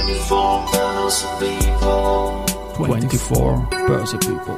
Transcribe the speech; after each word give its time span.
24 0.00 0.64
Börse 0.72 1.26
People. 1.38 2.44
24 2.74 3.68
Börse 3.86 4.16
People. 4.18 4.56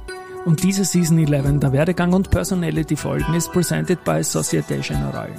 Und 0.46 0.62
diese 0.62 0.84
Season 0.84 1.18
11 1.18 1.60
der 1.60 1.72
Werdegang 1.72 2.12
und 2.14 2.30
Personality 2.30 2.96
Folgen 2.96 3.34
ist 3.34 3.52
presented 3.52 4.02
by 4.04 4.22
Societe 4.22 4.78
Generale. 4.78 5.34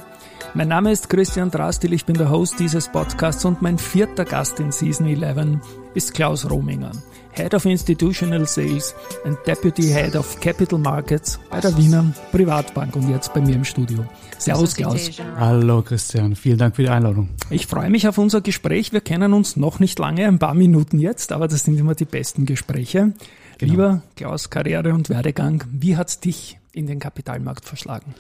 Mein 0.57 0.69
Name 0.69 0.89
ist 0.93 1.09
Christian 1.09 1.51
Drastil, 1.51 1.91
ich 1.91 2.05
bin 2.05 2.15
der 2.15 2.29
Host 2.29 2.61
dieses 2.61 2.87
Podcasts 2.87 3.43
und 3.43 3.61
mein 3.61 3.77
vierter 3.77 4.23
Gast 4.23 4.57
in 4.61 4.71
Season 4.71 5.05
11 5.05 5.59
ist 5.95 6.13
Klaus 6.13 6.49
Rominger, 6.49 6.93
Head 7.33 7.53
of 7.53 7.65
Institutional 7.65 8.47
Sales 8.47 8.95
and 9.25 9.37
Deputy 9.45 9.83
Head 9.83 10.15
of 10.15 10.39
Capital 10.39 10.79
Markets 10.79 11.41
bei 11.49 11.59
der 11.59 11.77
Wiener 11.77 12.13
Privatbank 12.31 12.95
und 12.95 13.09
jetzt 13.09 13.33
bei 13.33 13.41
mir 13.41 13.53
im 13.53 13.65
Studio. 13.65 14.05
Servus 14.37 14.75
Klaus. 14.75 15.21
Hallo 15.37 15.81
Christian, 15.81 16.37
vielen 16.37 16.57
Dank 16.57 16.77
für 16.77 16.83
die 16.83 16.89
Einladung. 16.89 17.31
Ich 17.49 17.67
freue 17.67 17.89
mich 17.89 18.07
auf 18.07 18.17
unser 18.17 18.39
Gespräch. 18.39 18.93
Wir 18.93 19.01
kennen 19.01 19.33
uns 19.33 19.57
noch 19.57 19.81
nicht 19.81 19.99
lange, 19.99 20.25
ein 20.25 20.39
paar 20.39 20.53
Minuten 20.53 20.99
jetzt, 20.99 21.33
aber 21.33 21.49
das 21.49 21.65
sind 21.65 21.77
immer 21.77 21.95
die 21.95 22.05
besten 22.05 22.45
Gespräche. 22.45 23.11
Genau. 23.57 23.71
Lieber 23.71 24.01
Klaus, 24.15 24.49
Karriere 24.49 24.93
und 24.93 25.09
Werdegang, 25.09 25.65
wie 25.69 25.97
hat's 25.97 26.21
dich 26.21 26.57
in 26.71 26.87
den 26.87 26.99
Kapitalmarkt 26.99 27.65
verschlagen? 27.65 28.15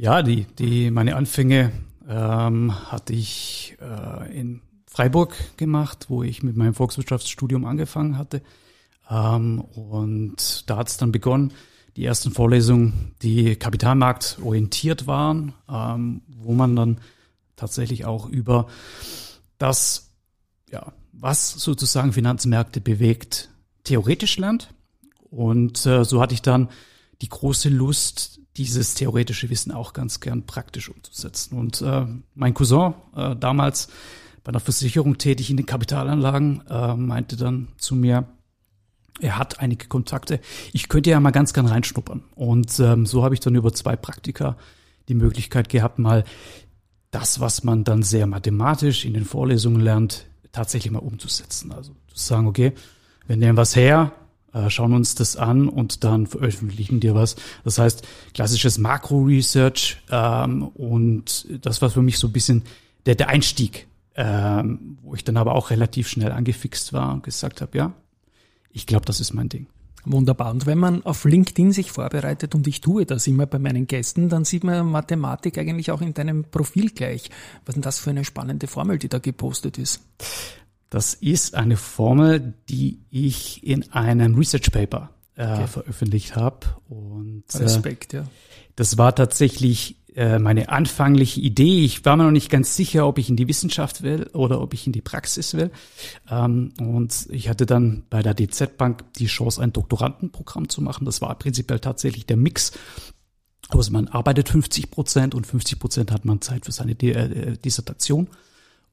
Ja, 0.00 0.22
die, 0.22 0.44
die, 0.44 0.92
meine 0.92 1.16
Anfänge 1.16 1.72
ähm, 2.08 2.72
hatte 2.88 3.12
ich 3.12 3.76
äh, 3.80 4.38
in 4.38 4.62
Freiburg 4.86 5.34
gemacht, 5.56 6.06
wo 6.08 6.22
ich 6.22 6.44
mit 6.44 6.56
meinem 6.56 6.74
Volkswirtschaftsstudium 6.74 7.64
angefangen 7.64 8.16
hatte. 8.16 8.40
Ähm, 9.10 9.60
und 9.60 10.70
da 10.70 10.76
hat 10.76 10.88
es 10.88 10.98
dann 10.98 11.10
begonnen, 11.10 11.52
die 11.96 12.04
ersten 12.04 12.30
Vorlesungen, 12.30 13.16
die 13.22 13.56
kapitalmarktorientiert 13.56 15.08
waren, 15.08 15.54
ähm, 15.68 16.22
wo 16.28 16.54
man 16.54 16.76
dann 16.76 17.00
tatsächlich 17.56 18.04
auch 18.04 18.28
über 18.28 18.68
das, 19.58 20.12
ja, 20.70 20.92
was 21.10 21.54
sozusagen 21.54 22.12
Finanzmärkte 22.12 22.80
bewegt, 22.80 23.50
theoretisch 23.82 24.38
lernt. 24.38 24.72
Und 25.28 25.84
äh, 25.86 26.04
so 26.04 26.20
hatte 26.20 26.34
ich 26.34 26.42
dann 26.42 26.68
die 27.20 27.28
große 27.28 27.68
Lust, 27.68 28.37
dieses 28.58 28.94
theoretische 28.94 29.48
Wissen 29.50 29.72
auch 29.72 29.92
ganz 29.92 30.20
gern 30.20 30.44
praktisch 30.44 30.88
umzusetzen. 30.88 31.56
Und 31.56 31.80
äh, 31.80 32.06
mein 32.34 32.54
Cousin, 32.54 32.94
äh, 33.16 33.36
damals 33.36 33.88
bei 34.44 34.50
einer 34.50 34.60
Versicherung 34.60 35.18
tätig 35.18 35.50
in 35.50 35.56
den 35.56 35.66
Kapitalanlagen, 35.66 36.66
äh, 36.68 36.94
meinte 36.94 37.36
dann 37.36 37.68
zu 37.78 37.94
mir, 37.94 38.26
er 39.20 39.38
hat 39.38 39.60
einige 39.60 39.86
Kontakte. 39.86 40.40
Ich 40.72 40.88
könnte 40.88 41.10
ja 41.10 41.20
mal 41.20 41.30
ganz 41.30 41.52
gern 41.52 41.66
reinschnuppern. 41.66 42.22
Und 42.34 42.78
ähm, 42.80 43.06
so 43.06 43.24
habe 43.24 43.34
ich 43.34 43.40
dann 43.40 43.54
über 43.54 43.72
zwei 43.72 43.96
Praktika 43.96 44.56
die 45.08 45.14
Möglichkeit 45.14 45.68
gehabt, 45.68 45.98
mal 45.98 46.24
das, 47.10 47.40
was 47.40 47.64
man 47.64 47.84
dann 47.84 48.02
sehr 48.02 48.26
mathematisch 48.26 49.04
in 49.04 49.14
den 49.14 49.24
Vorlesungen 49.24 49.80
lernt, 49.80 50.26
tatsächlich 50.52 50.92
mal 50.92 50.98
umzusetzen. 50.98 51.72
Also 51.72 51.92
zu 52.12 52.24
sagen, 52.24 52.46
okay, 52.46 52.72
wir 53.26 53.36
nehmen 53.36 53.56
was 53.56 53.74
her, 53.74 54.12
äh, 54.58 54.70
schauen 54.70 54.92
uns 54.92 55.14
das 55.14 55.36
an 55.36 55.68
und 55.68 56.04
dann 56.04 56.26
veröffentlichen 56.26 57.00
dir 57.00 57.14
was. 57.14 57.36
Das 57.64 57.78
heißt, 57.78 58.06
klassisches 58.34 58.78
Makro-Research 58.78 59.98
ähm, 60.10 60.68
und 60.68 61.46
das 61.64 61.80
war 61.82 61.90
für 61.90 62.02
mich 62.02 62.18
so 62.18 62.28
ein 62.28 62.32
bisschen 62.32 62.62
der, 63.06 63.14
der 63.14 63.28
Einstieg, 63.28 63.86
ähm, 64.16 64.98
wo 65.02 65.14
ich 65.14 65.24
dann 65.24 65.36
aber 65.36 65.54
auch 65.54 65.70
relativ 65.70 66.08
schnell 66.08 66.32
angefixt 66.32 66.92
war 66.92 67.12
und 67.12 67.22
gesagt 67.22 67.60
habe, 67.60 67.76
ja, 67.76 67.92
ich 68.72 68.86
glaube, 68.86 69.06
das 69.06 69.20
ist 69.20 69.32
mein 69.32 69.48
Ding. 69.48 69.66
Wunderbar. 70.04 70.50
Und 70.50 70.66
wenn 70.66 70.78
man 70.78 71.04
auf 71.04 71.24
LinkedIn 71.24 71.72
sich 71.72 71.90
vorbereitet, 71.90 72.54
und 72.54 72.66
ich 72.66 72.80
tue 72.80 73.04
das 73.04 73.26
immer 73.26 73.46
bei 73.46 73.58
meinen 73.58 73.86
Gästen, 73.86 74.28
dann 74.28 74.44
sieht 74.44 74.64
man 74.64 74.90
Mathematik 74.90 75.58
eigentlich 75.58 75.90
auch 75.90 76.00
in 76.00 76.14
deinem 76.14 76.44
Profil 76.44 76.90
gleich. 76.90 77.30
Was 77.64 77.70
ist 77.70 77.74
denn 77.74 77.82
das 77.82 77.98
für 77.98 78.10
eine 78.10 78.24
spannende 78.24 78.66
Formel, 78.68 78.98
die 78.98 79.08
da 79.08 79.18
gepostet 79.18 79.76
ist? 79.76 80.00
Das 80.90 81.14
ist 81.14 81.54
eine 81.54 81.76
Formel, 81.76 82.54
die 82.68 83.00
ich 83.10 83.62
in 83.64 83.92
einem 83.92 84.34
Research 84.36 84.70
Paper 84.72 85.10
äh, 85.36 85.42
Okay. 85.52 85.66
veröffentlicht 85.66 86.34
habe. 86.36 86.66
Und 86.88 87.44
äh, 87.54 87.58
Respekt, 87.58 88.12
ja. 88.12 88.24
das 88.76 88.96
war 88.98 89.14
tatsächlich 89.14 89.96
äh, 90.16 90.38
meine 90.38 90.70
anfängliche 90.70 91.40
Idee. 91.40 91.84
Ich 91.84 92.04
war 92.04 92.16
mir 92.16 92.24
noch 92.24 92.30
nicht 92.32 92.50
ganz 92.50 92.74
sicher, 92.74 93.06
ob 93.06 93.18
ich 93.18 93.28
in 93.28 93.36
die 93.36 93.46
Wissenschaft 93.46 94.02
will 94.02 94.28
oder 94.32 94.60
ob 94.60 94.72
ich 94.74 94.86
in 94.86 94.92
die 94.92 95.02
Praxis 95.02 95.54
will. 95.54 95.70
Ähm, 96.30 96.72
und 96.80 97.28
ich 97.30 97.48
hatte 97.48 97.66
dann 97.66 98.04
bei 98.10 98.22
der 98.22 98.34
DZ 98.34 98.76
Bank 98.78 99.04
die 99.14 99.26
Chance, 99.26 99.60
ein 99.62 99.72
Doktorandenprogramm 99.72 100.68
zu 100.70 100.80
machen. 100.82 101.04
Das 101.04 101.20
war 101.20 101.34
prinzipiell 101.38 101.78
tatsächlich 101.80 102.26
der 102.26 102.36
Mix. 102.38 102.72
Also 103.68 103.92
man 103.92 104.08
arbeitet 104.08 104.48
50 104.48 104.90
Prozent 104.90 105.34
und 105.34 105.46
50 105.46 105.78
Prozent 105.78 106.10
hat 106.10 106.24
man 106.24 106.40
Zeit 106.40 106.64
für 106.64 106.72
seine 106.72 106.94
Di- 106.94 107.12
äh, 107.12 107.56
Dissertation. 107.58 108.28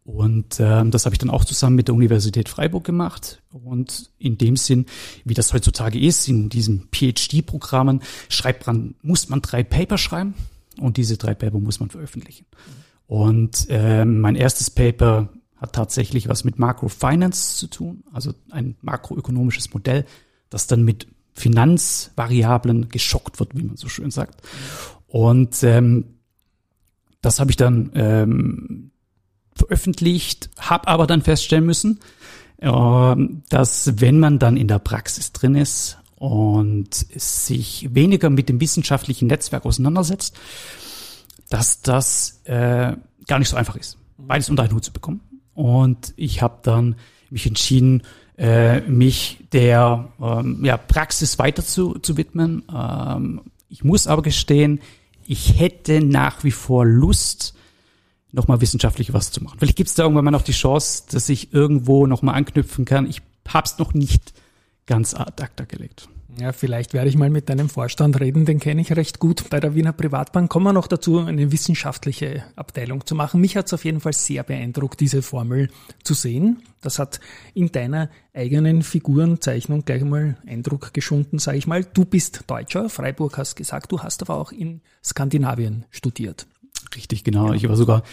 Und 0.05 0.59
ähm, 0.59 0.91
das 0.91 1.05
habe 1.05 1.16
ich 1.16 1.19
dann 1.19 1.31
auch 1.31 1.43
zusammen 1.45 1.75
mit 1.75 1.88
der 1.88 1.95
Universität 1.95 2.47
Freiburg 2.47 2.83
gemacht. 2.83 3.41
Und 3.51 4.11
in 4.19 4.38
dem 4.38 4.55
Sinn, 4.55 4.85
wie 5.25 5.33
das 5.33 5.51
heutzutage 5.51 5.99
ist, 5.99 6.27
in 6.27 6.47
diesen 6.47 6.88
PhD-Programmen, 6.91 8.01
schreibt 8.29 8.67
man, 8.67 8.93
muss 9.01 9.29
man 9.29 9.41
drei 9.41 9.63
Paper 9.63 9.97
schreiben 9.97 10.35
und 10.79 10.97
diese 10.97 11.17
drei 11.17 11.33
Paper 11.33 11.59
muss 11.59 11.79
man 11.79 11.89
veröffentlichen. 11.89 12.45
Und 13.07 13.66
ähm, 13.69 14.21
mein 14.21 14.35
erstes 14.35 14.69
Paper 14.69 15.29
hat 15.55 15.73
tatsächlich 15.73 16.29
was 16.29 16.43
mit 16.43 16.59
Macrofinance 16.59 17.57
zu 17.57 17.67
tun, 17.67 18.03
also 18.13 18.33
ein 18.51 18.75
makroökonomisches 18.81 19.73
Modell, 19.73 20.05
das 20.51 20.67
dann 20.67 20.83
mit 20.83 21.07
Finanzvariablen 21.33 22.89
geschockt 22.89 23.39
wird, 23.39 23.57
wie 23.57 23.63
man 23.63 23.75
so 23.75 23.89
schön 23.89 24.11
sagt. 24.11 24.41
Und 25.07 25.63
ähm, 25.63 26.19
das 27.22 27.39
habe 27.39 27.49
ich 27.49 27.57
dann 27.57 27.91
ähm, 27.95 28.91
veröffentlicht, 29.55 30.49
habe 30.59 30.88
aber 30.88 31.07
dann 31.07 31.21
feststellen 31.21 31.66
müssen, 31.66 31.99
ähm, 32.59 33.43
dass 33.49 33.99
wenn 34.01 34.19
man 34.19 34.39
dann 34.39 34.57
in 34.57 34.67
der 34.67 34.79
Praxis 34.79 35.31
drin 35.31 35.55
ist 35.55 35.97
und 36.16 36.93
sich 36.93 37.89
weniger 37.93 38.29
mit 38.29 38.49
dem 38.49 38.59
wissenschaftlichen 38.59 39.27
Netzwerk 39.27 39.66
auseinandersetzt, 39.66 40.35
dass 41.49 41.81
das 41.81 42.41
äh, 42.45 42.93
gar 43.27 43.39
nicht 43.39 43.49
so 43.49 43.57
einfach 43.57 43.75
ist, 43.75 43.97
beides 44.17 44.49
unter 44.49 44.63
einen 44.63 44.73
Hut 44.73 44.85
zu 44.85 44.93
bekommen. 44.93 45.21
Und 45.53 46.13
ich 46.17 46.41
habe 46.41 46.59
dann 46.63 46.95
mich 47.29 47.45
entschieden, 47.45 48.03
äh, 48.37 48.81
mich 48.81 49.45
der 49.53 50.09
ähm, 50.22 50.63
ja, 50.66 50.77
Praxis 50.77 51.39
weiter 51.39 51.63
zu, 51.63 51.99
zu 51.99 52.17
widmen. 52.17 52.63
Ähm, 52.73 53.41
ich 53.69 53.83
muss 53.83 54.07
aber 54.07 54.22
gestehen, 54.22 54.81
ich 55.25 55.59
hätte 55.59 56.03
nach 56.03 56.43
wie 56.43 56.51
vor 56.51 56.85
Lust, 56.85 57.55
nochmal 58.35 58.62
wissenschaftlich 58.62 59.13
was 59.13 59.31
zu 59.31 59.44
machen. 59.44 59.57
Vielleicht 59.59 59.78
gibt 59.78 59.90
es 59.90 59.96
da 59.96 60.03
irgendwann 60.03 60.25
mal 60.25 60.31
noch 60.31 60.44
die 60.44 60.51
Chance, 60.51 61.03
dass 61.12 61.29
ich 61.29 61.53
irgendwo 61.53 62.06
nochmal 62.06 62.35
anknüpfen 62.35 62.85
kann. 62.85 63.09
Ich 63.09 63.22
hab's 63.47 63.79
noch 63.79 63.94
nicht 63.94 64.34
ganz 64.85 65.13
ad 65.13 65.41
acta 65.41 65.66
gelegt. 65.66 66.09
Ja, 66.38 66.51
vielleicht 66.51 66.94
werde 66.94 67.07
ich 67.07 67.16
mal 67.16 67.29
mit 67.29 67.47
deinem 67.47 67.69
Vorstand 67.69 68.19
reden, 68.19 68.44
den 68.44 68.59
kenne 68.59 68.81
ich 68.81 68.94
recht 68.94 69.19
gut. 69.19 69.50
Bei 69.50 69.62
der 69.62 69.73
Wiener 69.73 69.94
Privatbank 69.94 70.50
kommen 70.50 70.66
wir 70.66 70.73
noch 70.73 70.88
dazu, 70.88 71.19
eine 71.19 71.53
wissenschaftliche 71.53 72.44
Abteilung 72.57 73.06
zu 73.06 73.16
machen. 73.16 73.40
Mich 73.40 73.56
hat 73.56 73.68
es 73.68 73.73
auf 73.73 73.85
jeden 73.85 74.01
Fall 74.01 74.12
sehr 74.12 74.44
beeindruckt, 74.44 75.00
diese 75.00 75.22
Formel 75.22 75.69
zu 76.03 76.13
sehen. 76.13 76.62
Das 76.81 77.00
hat 77.00 77.22
in 77.53 77.72
deiner 77.72 78.09
eigenen 78.34 78.81
Figurenzeichnung 78.81 79.85
gleich 79.85 80.03
mal 80.03 80.37
Eindruck 80.46 80.93
geschunden, 80.93 81.40
sage 81.40 81.58
ich 81.58 81.67
mal. 81.67 81.85
Du 81.85 82.03
bist 82.03 82.43
Deutscher, 82.47 82.90
Freiburg 82.90 83.37
hast 83.37 83.55
gesagt, 83.55 83.93
du 83.93 84.02
hast 84.02 84.22
aber 84.22 84.35
auch 84.35 84.52
in 84.52 84.82
Skandinavien 85.02 85.85
studiert. 85.90 86.47
Richtig, 86.96 87.23
genau. 87.23 87.53
Ich 87.53 87.67
war 87.67 87.76
sogar 87.76 88.03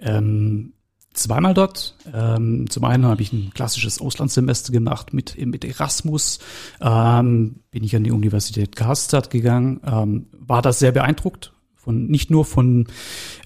ähm, 0.00 0.72
zweimal 1.12 1.54
dort. 1.54 1.96
Ähm, 2.12 2.68
zum 2.68 2.84
einen 2.84 3.06
habe 3.06 3.22
ich 3.22 3.32
ein 3.32 3.52
klassisches 3.54 4.00
Auslandssemester 4.00 4.72
gemacht 4.72 5.12
mit, 5.12 5.36
mit 5.46 5.64
Erasmus. 5.64 6.38
Ähm, 6.80 7.60
bin 7.70 7.84
ich 7.84 7.94
an 7.96 8.04
die 8.04 8.12
Universität 8.12 8.76
Karlstadt 8.76 9.30
gegangen. 9.30 9.80
Ähm, 9.84 10.26
war 10.32 10.62
da 10.62 10.72
sehr 10.72 10.92
beeindruckt 10.92 11.52
von 11.88 12.06
nicht 12.06 12.30
nur 12.30 12.44
von 12.44 12.86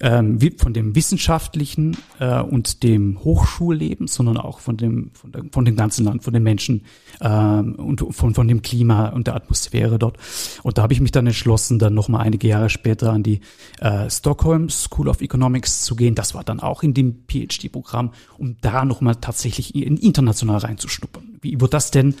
ähm, 0.01 0.37
von 0.57 0.73
dem 0.73 0.97
wissenschaftlichen 0.97 1.95
äh, 2.19 2.41
und 2.41 2.83
dem 2.83 3.23
Hochschulleben, 3.23 4.07
sondern 4.07 4.35
auch 4.35 4.59
von 4.59 4.75
dem 4.75 5.11
von, 5.13 5.31
der, 5.31 5.45
von 5.49 5.63
dem 5.63 5.77
ganzen 5.77 6.03
Land, 6.03 6.25
von 6.25 6.33
den 6.33 6.43
Menschen 6.43 6.81
ähm, 7.21 7.75
und 7.75 8.03
von 8.13 8.35
von 8.35 8.45
dem 8.49 8.61
Klima 8.61 9.07
und 9.09 9.27
der 9.27 9.35
Atmosphäre 9.37 9.97
dort. 9.97 10.17
Und 10.61 10.77
da 10.77 10.81
habe 10.81 10.91
ich 10.91 10.99
mich 10.99 11.11
dann 11.11 11.25
entschlossen, 11.25 11.79
dann 11.79 11.93
noch 11.93 12.09
mal 12.09 12.19
einige 12.19 12.49
Jahre 12.49 12.69
später 12.69 13.13
an 13.13 13.23
die 13.23 13.39
äh, 13.79 14.09
Stockholm 14.09 14.67
School 14.67 15.07
of 15.07 15.21
Economics 15.21 15.83
zu 15.83 15.95
gehen. 15.95 16.13
Das 16.13 16.35
war 16.35 16.43
dann 16.43 16.59
auch 16.59 16.83
in 16.83 16.93
dem 16.93 17.23
PhD-Programm, 17.29 18.11
um 18.37 18.57
da 18.59 18.83
noch 18.83 18.99
mal 18.99 19.15
tatsächlich 19.15 19.73
in 19.73 19.95
international 19.95 20.57
reinzuschnuppern. 20.57 21.37
Wie 21.39 21.61
wird 21.61 21.73
das 21.73 21.91
denn 21.91 22.15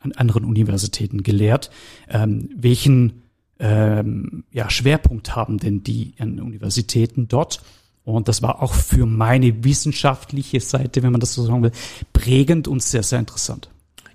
an 0.00 0.12
anderen 0.12 0.44
Universitäten 0.44 1.22
gelehrt. 1.22 1.70
Ähm, 2.08 2.50
welchen 2.54 3.25
ähm, 3.58 4.44
ja, 4.50 4.68
Schwerpunkt 4.70 5.34
haben 5.34 5.58
denn 5.58 5.82
die 5.82 6.14
an 6.18 6.40
Universitäten 6.40 7.28
dort? 7.28 7.62
Und 8.04 8.28
das 8.28 8.40
war 8.40 8.62
auch 8.62 8.74
für 8.74 9.04
meine 9.04 9.64
wissenschaftliche 9.64 10.60
Seite, 10.60 11.02
wenn 11.02 11.10
man 11.10 11.20
das 11.20 11.34
so 11.34 11.44
sagen 11.44 11.62
will, 11.62 11.72
prägend 12.12 12.68
und 12.68 12.82
sehr, 12.82 13.02
sehr 13.02 13.18
interessant. 13.18 13.68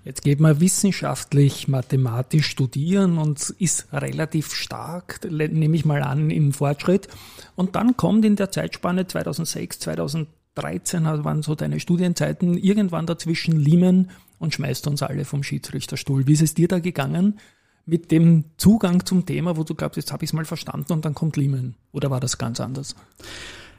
Jetzt 0.04 0.22
geht 0.22 0.40
man 0.40 0.60
wissenschaftlich, 0.60 1.68
mathematisch 1.68 2.46
studieren 2.46 3.18
und 3.18 3.50
ist 3.58 3.92
relativ 3.92 4.52
stark, 4.52 5.20
nehme 5.30 5.76
ich 5.76 5.84
mal 5.84 6.02
an, 6.02 6.30
im 6.30 6.52
Fortschritt. 6.52 7.06
Und 7.54 7.76
dann 7.76 7.96
kommt 7.96 8.24
in 8.24 8.34
der 8.34 8.50
Zeitspanne 8.50 9.06
2006, 9.06 9.78
2013, 9.80 11.06
also 11.06 11.24
waren 11.24 11.42
so 11.42 11.54
deine 11.54 11.78
Studienzeiten, 11.78 12.56
irgendwann 12.56 13.06
dazwischen 13.06 13.60
Lehman 13.60 14.10
und 14.40 14.54
schmeißt 14.54 14.88
uns 14.88 15.02
alle 15.02 15.24
vom 15.24 15.44
Schiedsrichterstuhl. 15.44 16.26
Wie 16.26 16.32
ist 16.32 16.42
es 16.42 16.54
dir 16.54 16.66
da 16.66 16.80
gegangen 16.80 17.38
mit 17.84 18.10
dem 18.10 18.44
Zugang 18.56 19.04
zum 19.04 19.26
Thema, 19.26 19.56
wo 19.56 19.64
du 19.64 19.74
glaubst, 19.74 19.96
jetzt 19.96 20.12
habe 20.12 20.24
ich 20.24 20.30
es 20.30 20.34
mal 20.34 20.44
verstanden 20.44 20.92
und 20.92 21.04
dann 21.04 21.14
kommt 21.14 21.36
Lehman? 21.36 21.74
Oder 21.92 22.10
war 22.10 22.20
das 22.20 22.38
ganz 22.38 22.60
anders? 22.60 22.94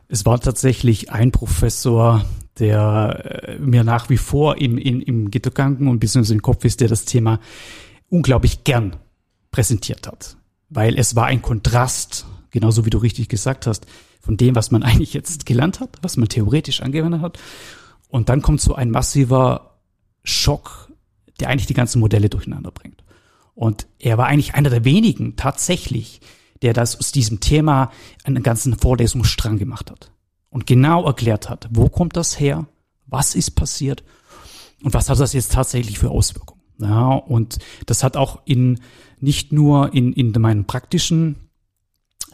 Es 0.07 0.25
war 0.25 0.39
tatsächlich 0.39 1.11
ein 1.11 1.31
Professor, 1.31 2.25
der 2.59 3.47
äh, 3.47 3.59
mir 3.59 3.83
nach 3.83 4.09
wie 4.09 4.17
vor 4.17 4.57
im, 4.57 4.77
im, 4.77 5.01
im 5.01 5.31
Gittergangen 5.31 5.87
und 5.87 5.99
beziehungsweise 5.99 6.33
im 6.33 6.41
Kopf 6.41 6.65
ist, 6.65 6.81
der 6.81 6.87
das 6.87 7.05
Thema 7.05 7.39
unglaublich 8.09 8.63
gern 8.63 8.97
präsentiert 9.51 10.07
hat. 10.07 10.37
Weil 10.69 10.97
es 10.97 11.15
war 11.15 11.25
ein 11.25 11.41
Kontrast, 11.41 12.25
genauso 12.51 12.85
wie 12.85 12.89
du 12.89 12.97
richtig 12.97 13.29
gesagt 13.29 13.65
hast, 13.65 13.85
von 14.19 14.37
dem, 14.37 14.55
was 14.55 14.71
man 14.71 14.83
eigentlich 14.83 15.13
jetzt 15.13 15.45
gelernt 15.45 15.79
hat, 15.79 15.97
was 16.01 16.17
man 16.17 16.29
theoretisch 16.29 16.81
angewendet 16.81 17.21
hat. 17.21 17.39
Und 18.09 18.29
dann 18.29 18.41
kommt 18.41 18.61
so 18.61 18.75
ein 18.75 18.91
massiver 18.91 19.79
Schock, 20.23 20.91
der 21.39 21.49
eigentlich 21.49 21.65
die 21.65 21.73
ganzen 21.73 21.99
Modelle 21.99 22.29
durcheinander 22.29 22.71
bringt. 22.71 23.02
Und 23.55 23.87
er 23.99 24.17
war 24.17 24.27
eigentlich 24.27 24.55
einer 24.55 24.69
der 24.69 24.85
wenigen 24.85 25.35
tatsächlich, 25.35 26.21
der 26.61 26.73
das 26.73 26.97
aus 26.97 27.11
diesem 27.11 27.39
Thema 27.39 27.91
einen 28.23 28.41
ganzen 28.41 28.77
Vorlesungsstrang 28.77 29.57
gemacht 29.57 29.91
hat 29.91 30.11
und 30.49 30.65
genau 30.65 31.05
erklärt 31.05 31.49
hat, 31.49 31.67
wo 31.71 31.89
kommt 31.89 32.15
das 32.15 32.39
her, 32.39 32.67
was 33.05 33.35
ist 33.35 33.51
passiert 33.51 34.03
und 34.81 34.93
was 34.93 35.09
hat 35.09 35.19
das 35.19 35.33
jetzt 35.33 35.51
tatsächlich 35.51 35.99
für 35.99 36.09
Auswirkungen. 36.09 36.61
Ja, 36.79 37.13
und 37.13 37.59
das 37.85 38.03
hat 38.03 38.17
auch 38.17 38.41
in 38.45 38.79
nicht 39.19 39.51
nur 39.51 39.93
in, 39.93 40.13
in 40.13 40.31
meinen 40.41 40.65
praktischen 40.65 41.49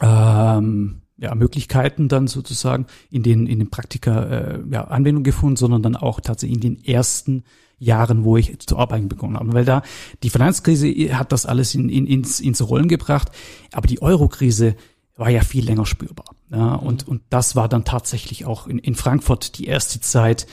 ähm, 0.00 1.02
ja, 1.18 1.34
Möglichkeiten 1.34 2.08
dann 2.08 2.26
sozusagen 2.26 2.86
in 3.10 3.22
den 3.22 3.46
in 3.46 3.58
den 3.58 3.70
Praktika 3.70 4.24
äh, 4.24 4.60
ja, 4.70 4.84
Anwendung 4.84 5.22
gefunden, 5.22 5.56
sondern 5.56 5.82
dann 5.82 5.96
auch 5.96 6.20
tatsächlich 6.20 6.56
in 6.56 6.76
den 6.76 6.84
ersten 6.84 7.44
Jahren, 7.80 8.24
wo 8.24 8.36
ich 8.36 8.58
zu 8.60 8.78
arbeiten 8.78 9.08
begonnen 9.08 9.36
habe. 9.36 9.52
Weil 9.52 9.64
da 9.64 9.82
die 10.22 10.30
Finanzkrise 10.30 10.88
hat 11.16 11.32
das 11.32 11.46
alles 11.46 11.74
in, 11.74 11.88
in, 11.88 12.06
ins, 12.06 12.38
ins 12.38 12.66
Rollen 12.68 12.88
gebracht, 12.88 13.30
aber 13.72 13.88
die 13.88 14.00
Eurokrise 14.00 14.76
war 15.16 15.30
ja 15.30 15.42
viel 15.42 15.64
länger 15.64 15.86
spürbar. 15.86 16.36
Ja, 16.50 16.76
mhm. 16.76 16.86
und, 16.86 17.08
und 17.08 17.22
das 17.30 17.56
war 17.56 17.68
dann 17.68 17.84
tatsächlich 17.84 18.44
auch 18.44 18.66
in, 18.68 18.78
in 18.78 18.94
Frankfurt 18.94 19.58
die 19.58 19.66
erste 19.66 20.00
Zeit 20.00 20.46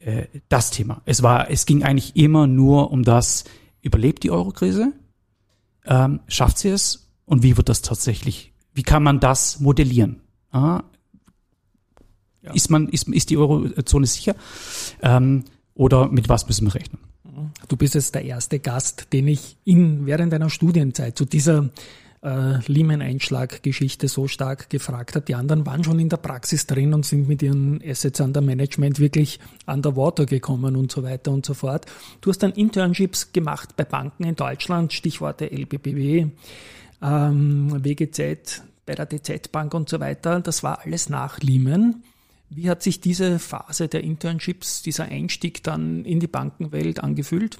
äh, 0.00 0.26
das 0.48 0.70
Thema. 0.70 1.02
Es 1.04 1.22
war, 1.22 1.50
es 1.50 1.66
ging 1.66 1.84
eigentlich 1.84 2.16
immer 2.16 2.46
nur 2.46 2.90
um 2.90 3.02
das, 3.02 3.44
überlebt 3.82 4.22
die 4.22 4.30
Eurokrise? 4.30 4.92
Ähm, 5.84 6.20
schafft 6.28 6.58
sie 6.58 6.68
es? 6.68 7.10
Und 7.24 7.42
wie 7.42 7.56
wird 7.56 7.68
das 7.68 7.82
tatsächlich, 7.82 8.52
wie 8.74 8.82
kann 8.82 9.02
man 9.02 9.20
das 9.20 9.60
modellieren? 9.60 10.20
Ja, 10.52 10.84
ja. 12.42 12.52
Ist 12.54 12.70
man, 12.70 12.88
ist, 12.88 13.08
ist 13.08 13.30
die 13.30 13.36
Eurozone 13.36 14.06
sicher? 14.06 14.34
Ähm, 15.02 15.44
oder 15.80 16.08
mit 16.08 16.28
was 16.28 16.46
müssen 16.46 16.66
wir 16.66 16.74
rechnen? 16.74 16.98
Du 17.68 17.76
bist 17.76 17.94
jetzt 17.94 18.14
der 18.14 18.22
erste 18.22 18.58
Gast, 18.58 19.14
den 19.14 19.26
ich 19.28 19.56
in, 19.64 20.04
während 20.04 20.34
einer 20.34 20.50
Studienzeit 20.50 21.16
zu 21.16 21.24
dieser 21.24 21.70
äh, 22.22 22.58
Lehman-Einschlag-Geschichte 22.66 24.06
so 24.08 24.28
stark 24.28 24.68
gefragt 24.68 25.16
hat. 25.16 25.28
Die 25.28 25.34
anderen 25.34 25.64
waren 25.64 25.82
schon 25.82 25.98
in 25.98 26.10
der 26.10 26.18
Praxis 26.18 26.66
drin 26.66 26.92
und 26.92 27.06
sind 27.06 27.28
mit 27.28 27.40
ihren 27.40 27.80
Assets 27.82 28.20
under 28.20 28.42
Management 28.42 29.00
wirklich 29.00 29.40
underwater 29.66 30.26
gekommen 30.26 30.76
und 30.76 30.92
so 30.92 31.02
weiter 31.02 31.32
und 31.32 31.46
so 31.46 31.54
fort. 31.54 31.86
Du 32.20 32.28
hast 32.28 32.42
dann 32.42 32.52
Internships 32.52 33.32
gemacht 33.32 33.74
bei 33.78 33.84
Banken 33.84 34.24
in 34.24 34.36
Deutschland, 34.36 34.92
Stichworte 34.92 35.50
LBBW, 35.50 36.26
ähm, 37.00 37.84
WGZ, 37.84 38.64
bei 38.84 38.94
der 38.94 39.06
DZ 39.06 39.50
Bank 39.50 39.72
und 39.72 39.88
so 39.88 39.98
weiter. 39.98 40.40
Das 40.40 40.62
war 40.62 40.80
alles 40.84 41.08
nach 41.08 41.40
Lehman. 41.40 42.02
Wie 42.50 42.68
hat 42.68 42.82
sich 42.82 43.00
diese 43.00 43.38
Phase 43.38 43.86
der 43.86 44.02
Internships, 44.02 44.82
dieser 44.82 45.04
Einstieg 45.04 45.62
dann 45.62 46.04
in 46.04 46.18
die 46.18 46.26
Bankenwelt 46.26 47.02
angefühlt? 47.02 47.58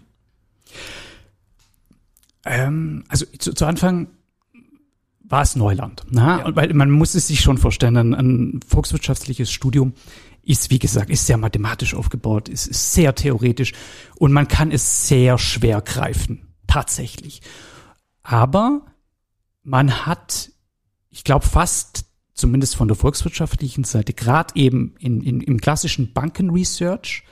Ähm, 2.44 3.04
also 3.08 3.24
zu, 3.38 3.54
zu 3.54 3.66
Anfang 3.66 4.08
war 5.22 5.42
es 5.42 5.54
Neuland. 5.54 6.02
Na? 6.10 6.40
Ja. 6.40 6.56
Weil 6.56 6.74
man 6.74 6.90
muss 6.90 7.14
es 7.14 7.28
sich 7.28 7.40
schon 7.40 7.56
vorstellen, 7.56 7.96
ein, 7.96 8.14
ein 8.14 8.60
volkswirtschaftliches 8.66 9.50
Studium 9.52 9.94
ist, 10.42 10.70
wie 10.70 10.80
gesagt, 10.80 11.08
ist 11.10 11.26
sehr 11.26 11.36
mathematisch 11.36 11.94
aufgebaut, 11.94 12.48
ist, 12.48 12.66
ist 12.66 12.92
sehr 12.92 13.14
theoretisch 13.14 13.72
und 14.16 14.32
man 14.32 14.48
kann 14.48 14.72
es 14.72 15.06
sehr 15.06 15.38
schwer 15.38 15.80
greifen, 15.82 16.48
tatsächlich. 16.66 17.42
Aber 18.24 18.86
man 19.62 20.06
hat, 20.06 20.50
ich 21.10 21.22
glaube, 21.22 21.46
fast 21.46 22.09
zumindest 22.40 22.76
von 22.76 22.88
der 22.88 22.96
volkswirtschaftlichen 22.96 23.84
Seite, 23.84 24.12
gerade 24.12 24.54
eben 24.56 24.94
in, 24.98 25.20
in, 25.20 25.40
im 25.40 25.60
klassischen 25.60 26.12
Bankenresearch, 26.12 27.24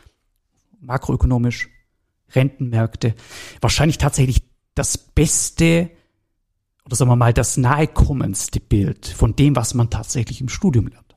makroökonomisch, 0.80 1.68
Rentenmärkte, 2.30 3.14
wahrscheinlich 3.60 3.98
tatsächlich 3.98 4.42
das 4.74 4.98
beste 4.98 5.90
oder 6.88 6.96
sagen 6.96 7.10
wir 7.10 7.16
mal 7.16 7.34
das 7.34 7.58
nahekommendste 7.58 8.60
Bild 8.60 9.06
von 9.06 9.36
dem, 9.36 9.56
was 9.56 9.74
man 9.74 9.90
tatsächlich 9.90 10.40
im 10.40 10.48
Studium 10.48 10.86
lernt. 10.86 11.16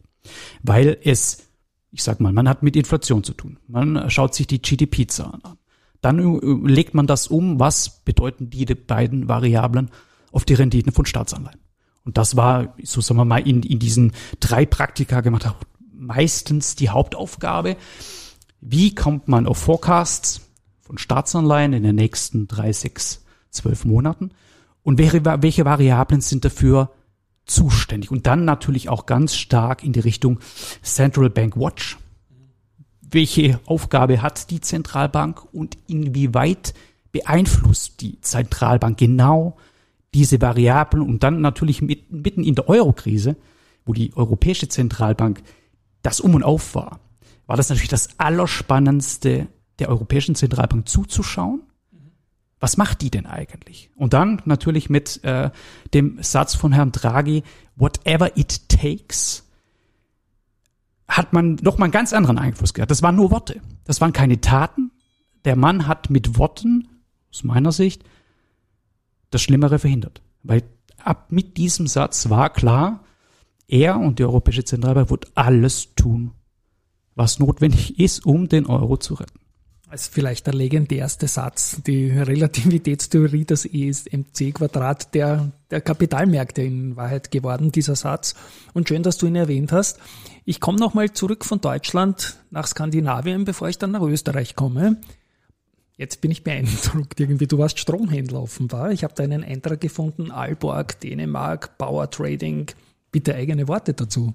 Weil 0.61 0.97
es, 1.01 1.47
ich 1.91 2.03
sag 2.03 2.19
mal, 2.19 2.33
man 2.33 2.49
hat 2.49 2.61
mit 2.61 2.75
Inflation 2.75 3.23
zu 3.23 3.33
tun. 3.33 3.57
Man 3.67 4.09
schaut 4.09 4.35
sich 4.35 4.47
die 4.47 4.61
GDP-Zahlen 4.61 5.43
an. 5.45 5.57
Dann 6.01 6.65
legt 6.65 6.93
man 6.93 7.07
das 7.07 7.27
um, 7.27 7.59
was 7.59 8.03
bedeuten 8.03 8.49
die 8.49 8.65
beiden 8.65 9.29
Variablen 9.29 9.91
auf 10.33 10.43
die 10.43 10.55
Renditen 10.55 10.91
von 10.91 11.05
Staatsanleihen. 11.05 11.59
Und 12.03 12.17
das 12.17 12.35
war, 12.35 12.75
so 12.83 13.01
sagen 13.01 13.19
wir 13.19 13.25
mal, 13.25 13.47
in, 13.47 13.63
in 13.63 13.79
diesen 13.79 14.13
drei 14.39 14.65
Praktika 14.65 15.21
gemacht, 15.21 15.53
meistens 15.93 16.75
die 16.75 16.89
Hauptaufgabe. 16.89 17.77
Wie 18.59 18.95
kommt 18.95 19.27
man 19.27 19.47
auf 19.47 19.57
Forecasts 19.57 20.41
von 20.81 20.97
Staatsanleihen 20.97 21.73
in 21.73 21.83
den 21.83 21.95
nächsten 21.95 22.47
drei, 22.47 22.73
sechs, 22.73 23.23
zwölf 23.49 23.85
Monaten? 23.85 24.31
und 24.83 24.97
welche, 24.97 25.23
welche 25.23 25.65
Variablen 25.65 26.21
sind 26.21 26.45
dafür 26.45 26.91
zuständig. 27.45 28.11
Und 28.11 28.27
dann 28.27 28.45
natürlich 28.45 28.89
auch 28.89 29.05
ganz 29.05 29.35
stark 29.35 29.83
in 29.83 29.93
die 29.93 29.99
Richtung 29.99 30.39
Central 30.81 31.29
Bank 31.29 31.57
Watch. 31.57 31.97
Welche 33.01 33.59
Aufgabe 33.65 34.21
hat 34.21 34.49
die 34.51 34.61
Zentralbank 34.61 35.43
und 35.53 35.77
inwieweit 35.87 36.73
beeinflusst 37.11 38.01
die 38.01 38.21
Zentralbank 38.21 38.97
genau 38.97 39.57
diese 40.13 40.41
Variablen 40.41 41.03
und 41.03 41.23
dann 41.23 41.41
natürlich 41.41 41.81
mitten 41.81 42.43
in 42.43 42.55
der 42.55 42.67
Eurokrise, 42.67 43.37
wo 43.85 43.93
die 43.93 44.15
Europäische 44.15 44.67
Zentralbank 44.67 45.41
das 46.03 46.19
Um 46.19 46.35
und 46.35 46.43
Auf 46.43 46.75
war, 46.75 46.99
war 47.47 47.57
das 47.57 47.69
natürlich 47.69 47.89
das 47.89 48.19
Allerspannendste 48.19 49.47
der 49.79 49.89
Europäischen 49.89 50.35
Zentralbank 50.35 50.87
zuzuschauen 50.87 51.61
was 52.61 52.77
macht 52.77 53.01
die 53.01 53.09
denn 53.09 53.25
eigentlich? 53.25 53.89
Und 53.95 54.13
dann 54.13 54.41
natürlich 54.45 54.89
mit 54.89 55.21
äh, 55.23 55.49
dem 55.95 56.21
Satz 56.21 56.53
von 56.55 56.71
Herrn 56.71 56.91
Draghi, 56.91 57.43
whatever 57.75 58.37
it 58.37 58.69
takes, 58.69 59.49
hat 61.07 61.33
man 61.33 61.55
noch 61.63 61.79
mal 61.79 61.85
einen 61.85 61.91
ganz 61.91 62.13
anderen 62.13 62.37
Einfluss 62.37 62.73
gehabt. 62.73 62.91
Das 62.91 63.01
waren 63.01 63.15
nur 63.15 63.31
Worte. 63.31 63.61
Das 63.83 63.99
waren 63.99 64.13
keine 64.13 64.39
Taten. 64.39 64.91
Der 65.43 65.55
Mann 65.55 65.87
hat 65.87 66.11
mit 66.11 66.37
Worten, 66.37 66.87
aus 67.31 67.43
meiner 67.43 67.71
Sicht, 67.71 68.03
das 69.31 69.41
Schlimmere 69.41 69.79
verhindert. 69.79 70.21
Weil 70.43 70.63
ab 71.03 71.31
mit 71.31 71.57
diesem 71.57 71.87
Satz 71.87 72.29
war 72.29 72.51
klar, 72.51 73.03
er 73.67 73.99
und 73.99 74.19
die 74.19 74.23
Europäische 74.23 74.63
Zentralbank 74.63 75.09
wird 75.09 75.31
alles 75.35 75.95
tun, 75.95 76.31
was 77.15 77.39
notwendig 77.39 77.99
ist, 77.99 78.25
um 78.25 78.47
den 78.49 78.67
Euro 78.67 78.97
zu 78.97 79.15
retten 79.15 79.41
als 79.91 80.07
vielleicht 80.07 80.47
der 80.47 80.53
legendärste 80.53 81.27
Satz, 81.27 81.81
die 81.85 82.09
Relativitätstheorie, 82.09 83.43
das 83.43 83.65
E 83.65 83.89
ist 83.89 84.11
mc 84.13 84.53
Quadrat 84.53 85.13
der, 85.13 85.51
der 85.69 85.81
Kapitalmärkte 85.81 86.61
in 86.61 86.95
Wahrheit 86.95 87.29
geworden, 87.29 87.73
dieser 87.73 87.97
Satz. 87.97 88.33
Und 88.73 88.87
schön, 88.87 89.03
dass 89.03 89.17
du 89.17 89.27
ihn 89.27 89.35
erwähnt 89.35 89.73
hast. 89.73 89.99
Ich 90.45 90.61
komme 90.61 90.79
nochmal 90.79 91.11
zurück 91.11 91.43
von 91.43 91.59
Deutschland 91.59 92.37
nach 92.51 92.67
Skandinavien, 92.67 93.43
bevor 93.43 93.67
ich 93.67 93.79
dann 93.79 93.91
nach 93.91 94.01
Österreich 94.01 94.55
komme. 94.55 94.95
Jetzt 96.01 96.19
bin 96.19 96.31
ich 96.31 96.43
beeindruckt 96.43 97.19
irgendwie. 97.19 97.45
Du 97.45 97.59
warst 97.59 97.77
Stromhändler 97.77 98.41
offenbar. 98.41 98.89
Ich 98.91 99.03
habe 99.03 99.13
da 99.15 99.21
einen 99.21 99.43
Eintrag 99.43 99.79
gefunden, 99.81 100.31
Aalborg, 100.31 100.99
Dänemark, 100.99 101.77
Power 101.77 102.09
Trading. 102.09 102.71
Bitte 103.11 103.35
eigene 103.35 103.67
Worte 103.67 103.93
dazu. 103.93 104.33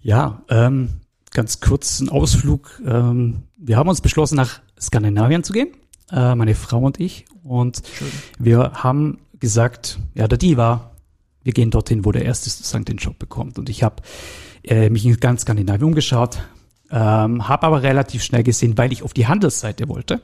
Ja, 0.00 0.42
ähm, 0.50 1.00
ganz 1.30 1.60
kurz 1.60 2.00
ein 2.00 2.10
Ausflug. 2.10 2.82
Ähm, 2.84 3.44
wir 3.56 3.78
haben 3.78 3.88
uns 3.88 4.02
beschlossen, 4.02 4.36
nach 4.36 4.60
Skandinavien 4.78 5.42
zu 5.42 5.54
gehen. 5.54 5.68
äh, 6.10 6.34
meine 6.34 6.54
Frau 6.54 6.80
und 6.80 7.00
ich. 7.00 7.24
Und 7.42 7.80
Schön. 7.90 8.08
wir 8.38 8.72
haben 8.74 9.20
gesagt, 9.40 10.00
ja, 10.14 10.28
der 10.28 10.36
Deal 10.36 10.58
war, 10.58 10.96
wir 11.44 11.54
gehen 11.54 11.70
dorthin, 11.70 12.04
wo 12.04 12.12
der 12.12 12.26
Erste 12.26 12.50
sozusagen 12.50 12.84
den 12.84 12.98
Job 12.98 13.18
bekommt. 13.18 13.58
Und 13.58 13.70
ich 13.70 13.82
habe 13.82 14.02
äh, 14.64 14.90
mich 14.90 15.06
in 15.06 15.16
ganz 15.16 15.42
Skandinavien 15.42 15.84
umgeschaut, 15.84 16.42
ähm, 16.90 17.48
habe 17.48 17.66
aber 17.66 17.82
relativ 17.82 18.22
schnell 18.22 18.42
gesehen, 18.42 18.76
weil 18.76 18.92
ich 18.92 19.02
auf 19.02 19.14
die 19.14 19.26
Handelsseite 19.26 19.88
wollte, 19.88 20.20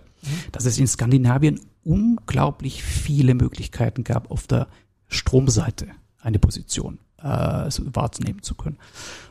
dass 0.53 0.65
es 0.65 0.79
in 0.79 0.87
Skandinavien 0.87 1.61
unglaublich 1.85 2.83
viele 2.83 3.35
Möglichkeiten 3.35 4.05
gab, 4.05 4.31
auf 4.31 4.47
der 4.47 4.69
Stromseite 5.09 5.89
eine 6.21 6.39
Position 6.39 6.99
äh, 7.19 7.25
wahrnehmen 7.25 8.43
zu 8.43 8.55
können. 8.55 8.79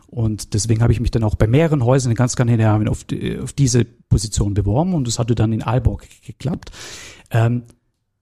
Und 0.07 0.53
deswegen 0.53 0.81
habe 0.81 0.93
ich 0.93 0.99
mich 0.99 1.11
dann 1.11 1.23
auch 1.23 1.35
bei 1.35 1.47
mehreren 1.47 1.83
Häusern 1.83 2.11
in 2.11 2.15
ganz 2.15 2.33
Skandinavien 2.33 2.87
auf, 2.87 3.03
die, 3.03 3.37
auf 3.37 3.53
diese 3.53 3.85
Position 3.85 4.53
beworben 4.53 4.93
und 4.93 5.05
das 5.07 5.19
hatte 5.19 5.35
dann 5.35 5.51
in 5.51 5.63
Aalborg 5.63 6.07
geklappt. 6.25 6.71
Ähm, 7.29 7.63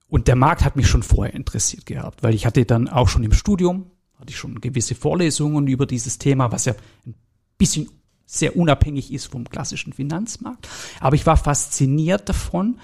und 0.08 0.28
der 0.28 0.36
Markt 0.36 0.64
hat 0.64 0.76
mich 0.76 0.88
schon 0.88 1.04
vorher 1.04 1.34
interessiert 1.34 1.86
gehabt, 1.86 2.24
weil 2.24 2.34
ich 2.34 2.46
hatte 2.46 2.66
dann 2.66 2.88
auch 2.88 3.08
schon 3.08 3.24
im 3.24 3.34
Studium, 3.34 3.92
hatte 4.20 4.32
ich 4.32 4.38
schon 4.38 4.62
gewisse 4.62 4.96
Vorlesungen 4.96 5.68
über 5.68 5.86
dieses 5.86 6.18
Thema, 6.18 6.52
was 6.52 6.66
ja 6.66 6.74
ein 7.06 7.16
bisschen 7.58 7.90
sehr 8.26 8.56
unabhängig 8.56 9.12
ist 9.14 9.26
vom 9.26 9.50
klassischen 9.50 9.94
Finanzmarkt. 9.94 10.68
Aber 11.00 11.16
ich 11.16 11.26
war 11.26 11.38
fasziniert 11.38 12.28
davon, 12.30 12.80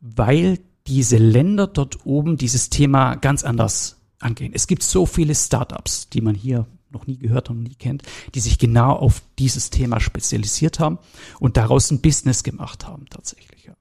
weil 0.00 0.58
diese 0.86 1.16
Länder 1.16 1.66
dort 1.66 2.06
oben 2.06 2.36
dieses 2.36 2.70
Thema 2.70 3.14
ganz 3.14 3.44
anders 3.44 3.96
angehen. 4.18 4.52
Es 4.54 4.66
gibt 4.66 4.82
so 4.82 5.06
viele 5.06 5.34
Startups, 5.34 6.08
die 6.08 6.20
man 6.20 6.34
hier 6.34 6.66
noch 6.90 7.06
nie 7.06 7.16
gehört 7.16 7.50
und 7.50 7.62
nie 7.62 7.74
kennt, 7.74 8.02
die 8.34 8.40
sich 8.40 8.58
genau 8.58 8.92
auf 8.92 9.22
dieses 9.38 9.70
Thema 9.70 10.00
spezialisiert 10.00 10.78
haben 10.78 10.98
und 11.40 11.56
daraus 11.56 11.90
ein 11.90 12.00
Business 12.00 12.42
gemacht 12.42 12.86
haben 12.86 13.06
tatsächlich. 13.08 13.64
Ja. 13.64 13.74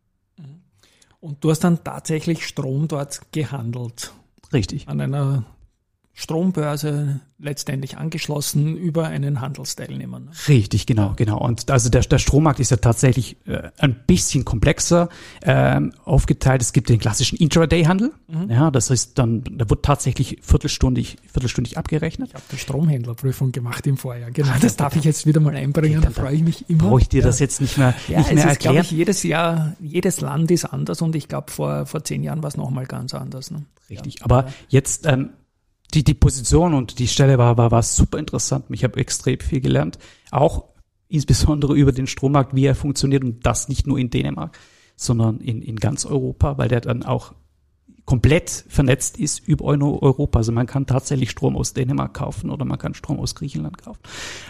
Und 1.19 1.43
du 1.43 1.51
hast 1.51 1.59
dann 1.59 1.83
tatsächlich 1.83 2.47
Strom 2.47 2.87
dort 2.87 3.31
gehandelt. 3.31 4.13
Richtig. 4.53 4.87
An 4.87 5.01
einer 5.01 5.45
Strombörse 6.13 7.21
letztendlich 7.39 7.97
angeschlossen 7.97 8.77
über 8.77 9.07
einen 9.07 9.41
Handelsteilnehmer. 9.41 10.19
ne? 10.19 10.31
Richtig, 10.47 10.85
genau, 10.85 11.13
genau. 11.15 11.39
Und 11.39 11.71
also 11.71 11.89
der, 11.89 12.01
der 12.01 12.19
Strommarkt 12.19 12.59
ist 12.59 12.69
ja 12.69 12.77
tatsächlich 12.77 13.37
äh, 13.47 13.69
ein 13.79 13.95
bisschen 14.05 14.45
komplexer 14.45 15.09
ähm, 15.41 15.91
aufgeteilt. 16.05 16.61
Es 16.61 16.71
gibt 16.73 16.89
den 16.89 16.99
klassischen 16.99 17.37
Intraday-Handel. 17.39 18.11
Ja, 18.47 18.69
das 18.69 18.91
heißt 18.91 19.17
dann, 19.17 19.43
da 19.51 19.69
wird 19.69 19.83
tatsächlich 19.83 20.37
viertelstündig, 20.43 21.17
viertelstündig 21.33 21.77
abgerechnet. 21.79 22.29
Ich 22.29 22.35
habe 22.35 22.43
die 22.51 22.57
Stromhändlerprüfung 22.57 23.51
gemacht 23.51 23.87
im 23.87 23.97
Vorjahr. 23.97 24.29
Genau, 24.31 24.51
das 24.61 24.75
darf 24.77 24.95
ich 24.95 25.03
jetzt 25.03 25.25
wieder 25.25 25.39
mal 25.41 25.55
einbringen. 25.55 26.01
Da 26.01 26.09
Dann 26.09 26.13
freue 26.13 26.35
ich 26.35 26.43
mich 26.43 26.69
immer. 26.69 26.83
Brauche 26.89 27.01
ich 27.01 27.09
dir 27.09 27.21
Ja. 27.21 27.25
das 27.27 27.39
jetzt 27.39 27.59
nicht 27.61 27.77
mehr, 27.79 27.95
Ja, 28.07 28.19
nicht 28.19 28.33
mehr 28.33 28.43
ist, 28.45 28.49
erklären? 28.51 28.83
ich, 28.85 28.91
jedes 28.91 29.23
Jahr, 29.23 29.73
jedes 29.79 30.21
Land 30.21 30.51
ist 30.51 30.65
anders 30.65 31.01
und 31.01 31.15
ich 31.15 31.27
glaube, 31.27 31.51
vor, 31.51 31.87
vor 31.87 32.03
zehn 32.03 32.21
Jahren 32.23 32.43
war 32.43 32.49
es 32.49 32.57
nochmal 32.57 32.85
ganz 32.85 33.15
anders. 33.15 33.49
Ne? 33.49 33.63
Richtig. 33.89 34.23
Aber 34.23 34.47
jetzt 34.69 35.05
ähm, 35.07 35.31
die, 35.93 36.03
die 36.03 36.13
Position 36.13 36.73
und 36.73 36.99
die 36.99 37.07
Stelle 37.07 37.37
war, 37.37 37.57
war, 37.57 37.71
war 37.71 37.83
super 37.83 38.17
interessant. 38.17 38.65
Ich 38.69 38.83
habe 38.83 38.99
extrem 38.99 39.39
viel 39.39 39.61
gelernt. 39.61 39.99
Auch 40.31 40.65
insbesondere 41.07 41.75
über 41.75 41.91
den 41.91 42.07
Strommarkt, 42.07 42.55
wie 42.55 42.65
er 42.65 42.75
funktioniert 42.75 43.23
und 43.23 43.45
das 43.45 43.67
nicht 43.67 43.85
nur 43.87 43.99
in 43.99 44.09
Dänemark, 44.09 44.57
sondern 44.95 45.39
in, 45.39 45.61
in 45.61 45.75
ganz 45.75 46.05
Europa, 46.05 46.57
weil 46.57 46.69
der 46.69 46.81
dann 46.81 47.03
auch 47.03 47.33
komplett 48.05 48.65
vernetzt 48.67 49.17
ist 49.17 49.47
über 49.47 49.65
Euro- 49.65 50.01
Europa. 50.01 50.39
Also 50.39 50.51
man 50.51 50.67
kann 50.67 50.85
tatsächlich 50.85 51.31
Strom 51.31 51.55
aus 51.55 51.73
Dänemark 51.73 52.13
kaufen 52.13 52.49
oder 52.49 52.65
man 52.65 52.77
kann 52.77 52.93
Strom 52.93 53.19
aus 53.19 53.35
Griechenland 53.35 53.77
kaufen. 53.77 53.99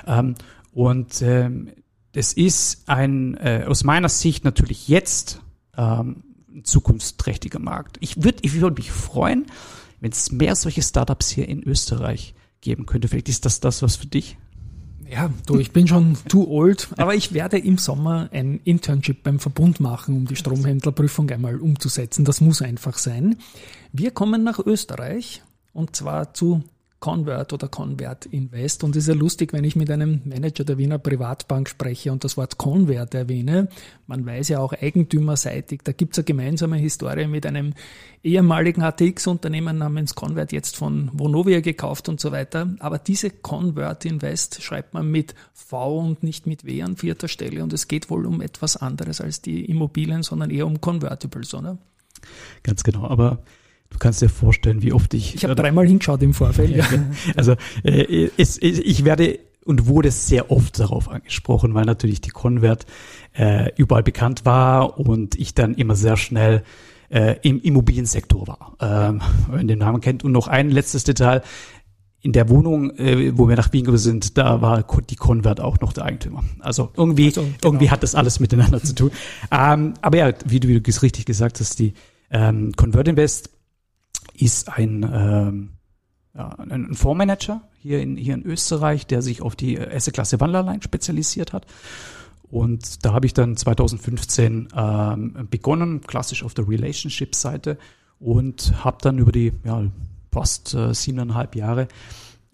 Ähm, 0.07 0.35
und 0.73 1.21
ähm, 1.21 1.71
es 2.13 2.33
ist 2.33 2.87
ein, 2.87 3.35
äh, 3.37 3.65
aus 3.67 3.83
meiner 3.83 4.09
Sicht 4.09 4.43
natürlich 4.43 4.87
jetzt 4.87 5.41
ähm, 5.77 6.23
ein 6.53 6.63
zukunftsträchtiger 6.63 7.59
Markt. 7.59 7.97
Ich 8.01 8.23
würde 8.23 8.39
ich 8.41 8.59
würd 8.59 8.77
mich 8.77 8.91
freuen, 8.91 9.47
wenn 10.01 10.11
es 10.11 10.31
mehr 10.31 10.55
solche 10.55 10.81
Startups 10.81 11.29
hier 11.29 11.47
in 11.47 11.63
Österreich 11.63 12.33
geben 12.59 12.85
könnte. 12.85 13.07
Vielleicht 13.07 13.29
ist 13.29 13.45
das 13.45 13.61
das, 13.61 13.81
was 13.81 13.95
für 13.95 14.07
dich? 14.07 14.37
Ja, 15.09 15.29
du, 15.45 15.59
ich 15.59 15.71
bin 15.71 15.87
schon 15.87 16.17
too 16.29 16.47
old, 16.47 16.89
aber 16.97 17.15
ich 17.15 17.33
werde 17.33 17.57
im 17.57 17.77
Sommer 17.77 18.29
ein 18.31 18.61
Internship 18.63 19.23
beim 19.23 19.39
Verbund 19.39 19.79
machen, 19.79 20.15
um 20.15 20.25
die 20.25 20.37
Stromhändlerprüfung 20.37 21.29
einmal 21.29 21.59
umzusetzen. 21.59 22.23
Das 22.23 22.39
muss 22.39 22.61
einfach 22.61 22.97
sein. 22.97 23.35
Wir 23.91 24.11
kommen 24.11 24.43
nach 24.43 24.59
Österreich 24.59 25.43
und 25.73 25.95
zwar 25.95 26.33
zu 26.33 26.63
Convert 27.01 27.51
oder 27.51 27.67
Convert 27.67 28.27
Invest. 28.27 28.83
Und 28.83 28.95
es 28.95 29.03
ist 29.03 29.07
ja 29.07 29.15
lustig, 29.15 29.53
wenn 29.53 29.63
ich 29.63 29.75
mit 29.75 29.89
einem 29.89 30.21
Manager 30.23 30.63
der 30.63 30.77
Wiener 30.77 30.99
Privatbank 30.99 31.67
spreche 31.67 32.11
und 32.11 32.23
das 32.23 32.37
Wort 32.37 32.59
Convert 32.59 33.15
erwähne. 33.15 33.69
Man 34.05 34.23
weiß 34.23 34.49
ja 34.49 34.59
auch 34.59 34.71
eigentümerseitig, 34.71 35.81
da 35.83 35.93
gibt's 35.93 36.19
eine 36.19 36.25
gemeinsame 36.25 36.77
Historie 36.77 37.25
mit 37.25 37.47
einem 37.47 37.73
ehemaligen 38.23 38.83
ATX-Unternehmen 38.83 39.79
namens 39.79 40.13
Convert, 40.13 40.51
jetzt 40.51 40.77
von 40.77 41.09
Vonovia 41.11 41.59
gekauft 41.59 42.07
und 42.07 42.21
so 42.21 42.31
weiter. 42.31 42.75
Aber 42.77 42.99
diese 42.99 43.31
Convert 43.31 44.05
Invest 44.05 44.61
schreibt 44.61 44.93
man 44.93 45.09
mit 45.09 45.33
V 45.53 45.97
und 45.97 46.21
nicht 46.21 46.45
mit 46.45 46.65
W 46.65 46.83
an 46.83 46.97
vierter 46.97 47.27
Stelle. 47.27 47.63
Und 47.63 47.73
es 47.73 47.87
geht 47.87 48.11
wohl 48.11 48.27
um 48.27 48.41
etwas 48.41 48.77
anderes 48.77 49.21
als 49.21 49.41
die 49.41 49.65
Immobilien, 49.65 50.21
sondern 50.21 50.51
eher 50.51 50.67
um 50.67 50.79
Convertibles, 50.79 51.55
oder? 51.55 51.79
Ganz 52.61 52.83
genau. 52.83 53.07
Aber 53.07 53.39
du 53.91 53.97
kannst 53.99 54.21
dir 54.21 54.29
vorstellen, 54.29 54.81
wie 54.81 54.93
oft 54.93 55.13
ich. 55.13 55.35
Ich 55.35 55.43
habe 55.43 55.55
dreimal 55.55 55.85
hingeschaut 55.85 56.21
im 56.23 56.33
Vorfeld. 56.33 56.75
Ja. 56.75 56.85
Also 57.35 57.55
äh, 57.83 58.29
es, 58.37 58.57
ich 58.61 59.05
werde 59.05 59.39
und 59.63 59.87
wurde 59.87 60.11
sehr 60.11 60.49
oft 60.49 60.79
darauf 60.79 61.09
angesprochen, 61.09 61.73
weil 61.75 61.85
natürlich 61.85 62.21
die 62.21 62.29
Convert 62.29 62.85
äh, 63.33 63.71
überall 63.75 64.03
bekannt 64.03 64.45
war 64.45 64.99
und 64.99 65.35
ich 65.39 65.53
dann 65.53 65.75
immer 65.75 65.95
sehr 65.95 66.17
schnell 66.17 66.63
äh, 67.09 67.35
im 67.43 67.61
Immobiliensektor 67.61 68.47
war, 68.47 68.75
ähm, 68.79 69.21
wenn 69.47 69.57
man 69.57 69.67
den 69.67 69.79
Namen 69.79 70.01
kennt. 70.01 70.23
Und 70.23 70.31
noch 70.31 70.47
ein 70.47 70.69
letztes 70.69 71.03
Detail. 71.03 71.41
In 72.23 72.33
der 72.33 72.49
Wohnung, 72.49 72.91
äh, 72.97 73.35
wo 73.35 73.49
wir 73.49 73.55
nach 73.55 73.73
Wien 73.73 73.81
gekommen 73.81 73.97
sind, 73.97 74.37
da 74.37 74.61
war 74.61 74.85
die 75.09 75.15
Convert 75.15 75.59
auch 75.59 75.79
noch 75.79 75.91
der 75.91 76.05
Eigentümer. 76.05 76.43
Also 76.59 76.91
irgendwie, 76.95 77.27
Also, 77.27 77.41
genau. 77.41 77.53
irgendwie 77.63 77.89
hat 77.89 78.03
das 78.03 78.13
alles 78.13 78.39
miteinander 78.39 78.81
zu 78.81 78.93
tun. 78.93 79.11
Ähm, 79.51 79.95
aber 80.01 80.17
ja, 80.17 80.31
wie 80.45 80.59
du, 80.59 80.67
wie 80.67 80.79
du 80.79 80.89
es 80.89 81.01
richtig 81.01 81.25
gesagt 81.25 81.59
hast, 81.59 81.79
die 81.79 81.93
ähm, 82.29 82.73
Convert 82.75 83.07
Invest 83.07 83.49
ist 84.41 84.69
ein, 84.69 85.07
ähm, 85.13 85.69
ein 86.33 86.93
Fondsmanager 86.93 87.61
hier 87.77 88.01
in, 88.01 88.17
hier 88.17 88.33
in 88.33 88.43
Österreich, 88.43 89.05
der 89.05 89.21
sich 89.21 89.41
auf 89.41 89.55
die 89.55 89.79
Asset-Klasse 89.79 90.39
Wanderlein 90.39 90.81
spezialisiert 90.81 91.53
hat. 91.53 91.65
Und 92.43 93.05
da 93.05 93.13
habe 93.13 93.25
ich 93.25 93.33
dann 93.33 93.55
2015 93.55 94.69
ähm, 94.75 95.47
begonnen, 95.49 96.01
klassisch 96.01 96.43
auf 96.43 96.53
der 96.53 96.67
Relationship-Seite 96.67 97.77
und 98.19 98.83
habe 98.83 98.97
dann 99.01 99.17
über 99.19 99.31
die 99.31 99.53
ja, 99.63 99.83
fast 100.31 100.73
äh, 100.73 100.93
siebeneinhalb 100.93 101.55
Jahre 101.55 101.87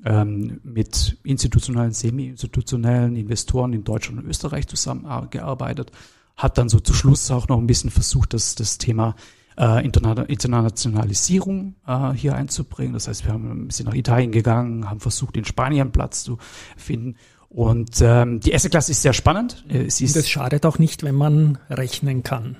ähm, 0.05 0.59
mit 0.63 1.17
institutionellen, 1.23 1.93
semi-institutionellen 1.93 3.15
Investoren 3.15 3.73
in 3.73 3.83
Deutschland 3.83 4.19
und 4.19 4.29
Österreich 4.29 4.67
zusammengearbeitet. 4.67 5.91
Hat 6.35 6.57
dann 6.59 6.69
so 6.69 6.79
zu 6.79 6.93
Schluss 6.93 7.31
auch 7.31 7.47
noch 7.47 7.57
ein 7.57 7.67
bisschen 7.67 7.89
versucht, 7.89 8.33
das, 8.33 8.53
das 8.55 8.77
Thema 8.77 9.15
äh, 9.57 9.83
Interna 9.85 10.23
Internationalisierung 10.23 11.75
äh, 11.85 12.11
hier 12.11 12.35
einzubringen. 12.35 12.93
Das 12.93 13.07
heißt, 13.07 13.25
wir 13.25 13.33
haben 13.33 13.63
ein 13.63 13.67
bisschen 13.67 13.85
nach 13.87 13.95
Italien 13.95 14.31
gegangen, 14.31 14.89
haben 14.89 14.99
versucht, 14.99 15.37
in 15.37 15.45
Spanien 15.45 15.91
Platz 15.91 16.23
zu 16.23 16.37
finden. 16.75 17.15
Und 17.49 18.01
ähm, 18.01 18.39
die 18.41 18.53
Asset-Klasse 18.53 18.91
ist 18.91 19.01
sehr 19.01 19.13
spannend. 19.13 19.65
Äh, 19.69 19.85
Es 19.85 19.99
Und 19.99 20.07
ist 20.07 20.15
es 20.15 20.29
schadet 20.29 20.65
auch 20.65 20.79
nicht, 20.79 21.03
wenn 21.03 21.15
man 21.15 21.57
rechnen 21.69 22.23
kann, 22.23 22.57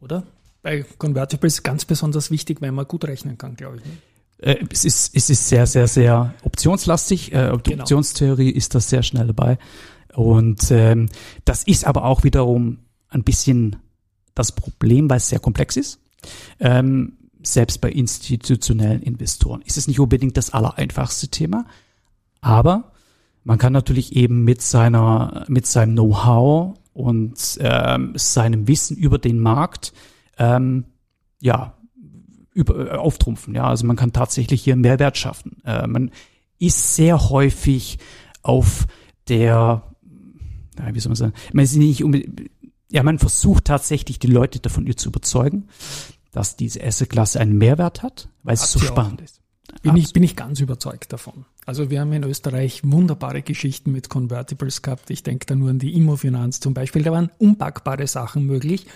oder? 0.00 0.24
Bei 0.62 0.84
Convertibles 0.98 1.62
ganz 1.62 1.84
besonders 1.84 2.30
wichtig, 2.30 2.60
wenn 2.60 2.74
man 2.74 2.86
gut 2.86 3.04
rechnen 3.04 3.36
kann, 3.36 3.56
glaube 3.56 3.78
ich. 3.78 3.84
ne? 3.84 3.90
Äh, 4.38 4.64
es 4.70 4.84
ist, 4.84 5.14
es 5.14 5.28
ist 5.30 5.48
sehr, 5.48 5.66
sehr, 5.66 5.86
sehr 5.86 6.34
optionslastig. 6.42 7.32
Äh, 7.32 7.52
die 7.58 7.70
Genau. 7.70 7.82
Optionstheorie 7.82 8.50
ist 8.50 8.74
das 8.74 8.88
sehr 8.88 9.02
schnell 9.02 9.26
dabei. 9.28 9.58
Und 10.14 10.70
ähm, 10.70 11.08
das 11.44 11.62
ist 11.64 11.86
aber 11.86 12.04
auch 12.04 12.24
wiederum 12.24 12.78
ein 13.08 13.24
bisschen 13.24 13.76
das 14.34 14.52
Problem, 14.52 15.10
weil 15.10 15.18
es 15.18 15.28
sehr 15.28 15.38
komplex 15.38 15.76
ist. 15.76 16.00
Ähm, 16.60 17.14
selbst 17.42 17.80
bei 17.80 17.90
institutionellen 17.90 19.02
Investoren 19.02 19.62
ist 19.62 19.76
es 19.76 19.88
nicht 19.88 20.00
unbedingt 20.00 20.36
das 20.36 20.50
allereinfachste 20.50 21.28
Thema, 21.28 21.66
aber 22.40 22.92
man 23.44 23.58
kann 23.58 23.72
natürlich 23.72 24.14
eben 24.14 24.44
mit 24.44 24.62
seiner, 24.62 25.44
mit 25.48 25.66
seinem 25.66 25.94
Know-how 25.94 26.78
und 26.92 27.58
ähm, 27.60 28.12
seinem 28.14 28.68
Wissen 28.68 28.96
über 28.96 29.18
den 29.18 29.40
Markt, 29.40 29.92
ähm, 30.38 30.84
ja, 31.40 31.74
über, 32.54 32.92
äh, 32.92 32.96
auftrumpfen. 32.96 33.54
Ja, 33.54 33.64
also 33.64 33.86
man 33.86 33.96
kann 33.96 34.12
tatsächlich 34.12 34.62
hier 34.62 34.76
Mehrwert 34.76 35.16
schaffen. 35.16 35.56
Äh, 35.64 35.86
man 35.86 36.10
ist 36.58 36.94
sehr 36.94 37.30
häufig 37.30 37.98
auf 38.42 38.86
der, 39.28 39.82
wie 40.92 41.00
soll 41.00 41.10
man 41.10 41.16
sagen, 41.16 41.32
man 41.52 41.64
ist 41.64 41.76
nicht 41.76 42.02
ja, 42.92 43.02
man 43.02 43.18
versucht 43.18 43.64
tatsächlich 43.64 44.18
die 44.18 44.26
Leute 44.26 44.60
davon 44.60 44.86
zu 44.96 45.08
überzeugen, 45.08 45.68
dass 46.30 46.56
diese 46.56 46.84
Asset-Klasse 46.84 47.40
einen 47.40 47.56
Mehrwert 47.56 48.02
hat, 48.02 48.28
weil 48.42 48.54
es 48.54 48.70
so 48.70 48.78
spannend 48.78 49.22
ist. 49.22 49.40
Bin 49.80 49.96
ich, 49.96 50.12
bin 50.12 50.22
ich 50.22 50.36
ganz 50.36 50.60
überzeugt 50.60 51.12
davon. 51.12 51.46
Also 51.64 51.88
wir 51.88 52.00
haben 52.00 52.12
in 52.12 52.24
Österreich 52.24 52.82
wunderbare 52.84 53.40
Geschichten 53.40 53.92
mit 53.92 54.10
Convertibles 54.10 54.82
gehabt. 54.82 55.08
Ich 55.10 55.22
denke 55.22 55.46
da 55.46 55.54
nur 55.54 55.70
an 55.70 55.78
die 55.78 55.94
Immofinanz 55.94 56.60
zum 56.60 56.74
Beispiel. 56.74 57.02
Da 57.02 57.12
waren 57.12 57.30
unpackbare 57.38 58.06
Sachen 58.06 58.44
möglich. 58.44 58.86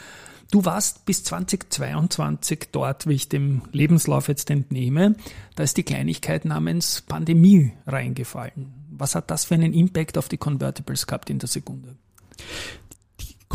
Du 0.50 0.64
warst 0.64 1.06
bis 1.06 1.24
2022 1.24 2.68
dort, 2.70 3.06
wie 3.06 3.14
ich 3.14 3.28
dem 3.28 3.62
Lebenslauf 3.72 4.28
jetzt 4.28 4.50
entnehme. 4.50 5.16
Da 5.54 5.62
ist 5.62 5.78
die 5.78 5.82
Kleinigkeit 5.82 6.44
namens 6.44 7.00
Pandemie 7.00 7.72
reingefallen. 7.86 8.74
Was 8.90 9.14
hat 9.14 9.30
das 9.30 9.46
für 9.46 9.54
einen 9.54 9.72
Impact 9.72 10.18
auf 10.18 10.28
die 10.28 10.36
Convertibles 10.36 11.06
gehabt 11.06 11.30
in 11.30 11.38
der 11.38 11.48
Sekunde? 11.48 11.96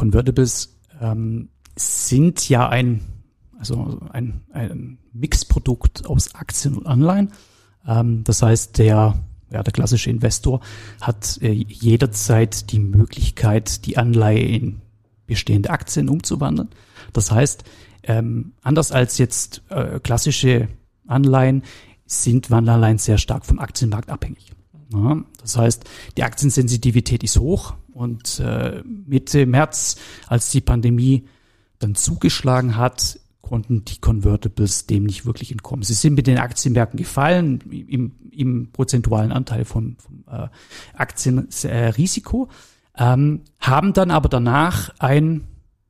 Convertibles 0.01 0.79
ähm, 0.99 1.49
sind 1.75 2.49
ja 2.49 2.67
ein, 2.67 3.01
also 3.59 3.99
ein, 4.11 4.41
ein 4.51 4.97
Mixprodukt 5.13 6.07
aus 6.07 6.33
Aktien 6.33 6.75
und 6.75 6.87
Anleihen. 6.87 7.31
Ähm, 7.87 8.23
das 8.23 8.41
heißt, 8.41 8.79
der 8.79 9.13
ja, 9.51 9.61
der 9.61 9.71
klassische 9.71 10.09
Investor 10.09 10.61
hat 11.01 11.37
äh, 11.43 11.51
jederzeit 11.51 12.71
die 12.71 12.79
Möglichkeit, 12.79 13.85
die 13.85 13.99
Anleihe 13.99 14.39
in 14.39 14.81
bestehende 15.27 15.69
Aktien 15.69 16.09
umzuwandeln. 16.09 16.69
Das 17.13 17.29
heißt, 17.29 17.63
ähm, 18.01 18.53
anders 18.63 18.91
als 18.91 19.19
jetzt 19.19 19.61
äh, 19.69 19.99
klassische 19.99 20.67
Anleihen 21.05 21.61
sind 22.07 22.49
Wandelanleihen 22.49 22.97
sehr 22.97 23.19
stark 23.19 23.45
vom 23.45 23.59
Aktienmarkt 23.59 24.09
abhängig. 24.09 24.50
Das 25.41 25.57
heißt, 25.57 25.85
die 26.17 26.23
Aktiensensitivität 26.23 27.23
ist 27.23 27.39
hoch 27.39 27.75
und 27.93 28.39
äh, 28.39 28.83
Mitte 28.85 29.45
März, 29.45 29.97
als 30.27 30.51
die 30.51 30.61
Pandemie 30.61 31.27
dann 31.79 31.95
zugeschlagen 31.95 32.75
hat, 32.75 33.19
konnten 33.41 33.83
die 33.83 33.99
Convertibles 33.99 34.87
dem 34.87 35.03
nicht 35.03 35.25
wirklich 35.25 35.51
entkommen. 35.51 35.83
Sie 35.83 35.93
sind 35.93 36.13
mit 36.13 36.27
den 36.27 36.37
Aktienmärkten 36.37 36.97
gefallen 36.97 37.59
im, 37.69 38.13
im 38.31 38.71
prozentualen 38.71 39.31
Anteil 39.31 39.65
vom, 39.65 39.97
vom 39.97 40.23
äh, 40.29 40.47
Aktienrisiko, 40.93 42.49
äh, 42.97 43.13
ähm, 43.13 43.41
haben 43.59 43.93
dann 43.93 44.11
aber 44.11 44.29
danach 44.29 44.93
ein, 44.99 45.47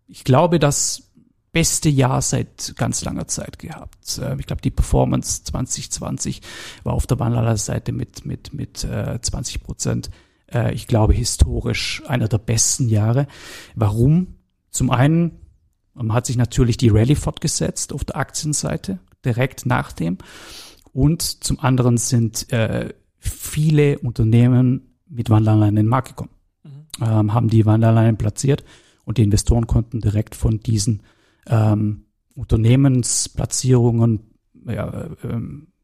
ich 0.08 0.24
glaube, 0.24 0.58
das 0.60 1.11
beste 1.52 1.90
Jahr 1.90 2.22
seit 2.22 2.76
ganz 2.78 3.04
langer 3.04 3.28
Zeit 3.28 3.60
gehabt. 3.60 4.18
Äh, 4.18 4.40
ich 4.40 4.46
glaube, 4.46 4.62
die 4.62 4.72
Performance 4.72 5.44
2020 5.44 6.42
war 6.84 6.94
auf 6.94 7.08
der 7.08 7.20
Wanderler-Seite 7.20 7.92
mit, 7.92 8.26
mit, 8.26 8.54
mit 8.54 8.84
äh, 8.84 9.20
20 9.22 9.64
Prozent. 9.64 10.10
Äh, 10.52 10.74
ich 10.74 10.88
glaube, 10.88 11.14
historisch 11.14 12.04
einer 12.08 12.28
der 12.28 12.38
besten 12.38 12.90
Jahre. 12.90 13.28
Warum? 13.76 14.36
Zum 14.70 14.90
einen 14.90 15.40
hat 16.10 16.26
sich 16.26 16.38
natürlich 16.38 16.78
die 16.78 16.90
Rallye 16.90 17.16
fortgesetzt 17.16 17.92
auf 17.92 18.06
der 18.06 18.16
Aktienseite, 18.16 19.00
direkt 19.26 19.66
nach 19.66 19.92
dem. 19.92 20.18
Und 20.94 21.22
zum 21.22 21.60
anderen 21.60 21.98
sind 21.98 22.52
äh, 22.52 22.94
viele 23.18 24.00
Unternehmen 24.00 24.98
mit 25.08 25.30
Wanderanleihen 25.30 25.78
in 25.78 25.84
den 25.84 25.90
Markt 25.90 26.10
gekommen, 26.10 26.32
mhm. 26.64 27.06
ähm, 27.06 27.34
haben 27.34 27.50
die 27.50 27.66
Wanderanleihen 27.66 28.18
platziert 28.18 28.64
und 29.04 29.18
die 29.18 29.24
Investoren 29.24 29.68
konnten 29.68 30.00
direkt 30.00 30.36
von 30.36 30.60
diesen 30.60 31.04
ähm, 31.48 32.06
Unternehmensplatzierungen 32.36 34.32
ja, 34.66 34.90
äh, 34.90 35.42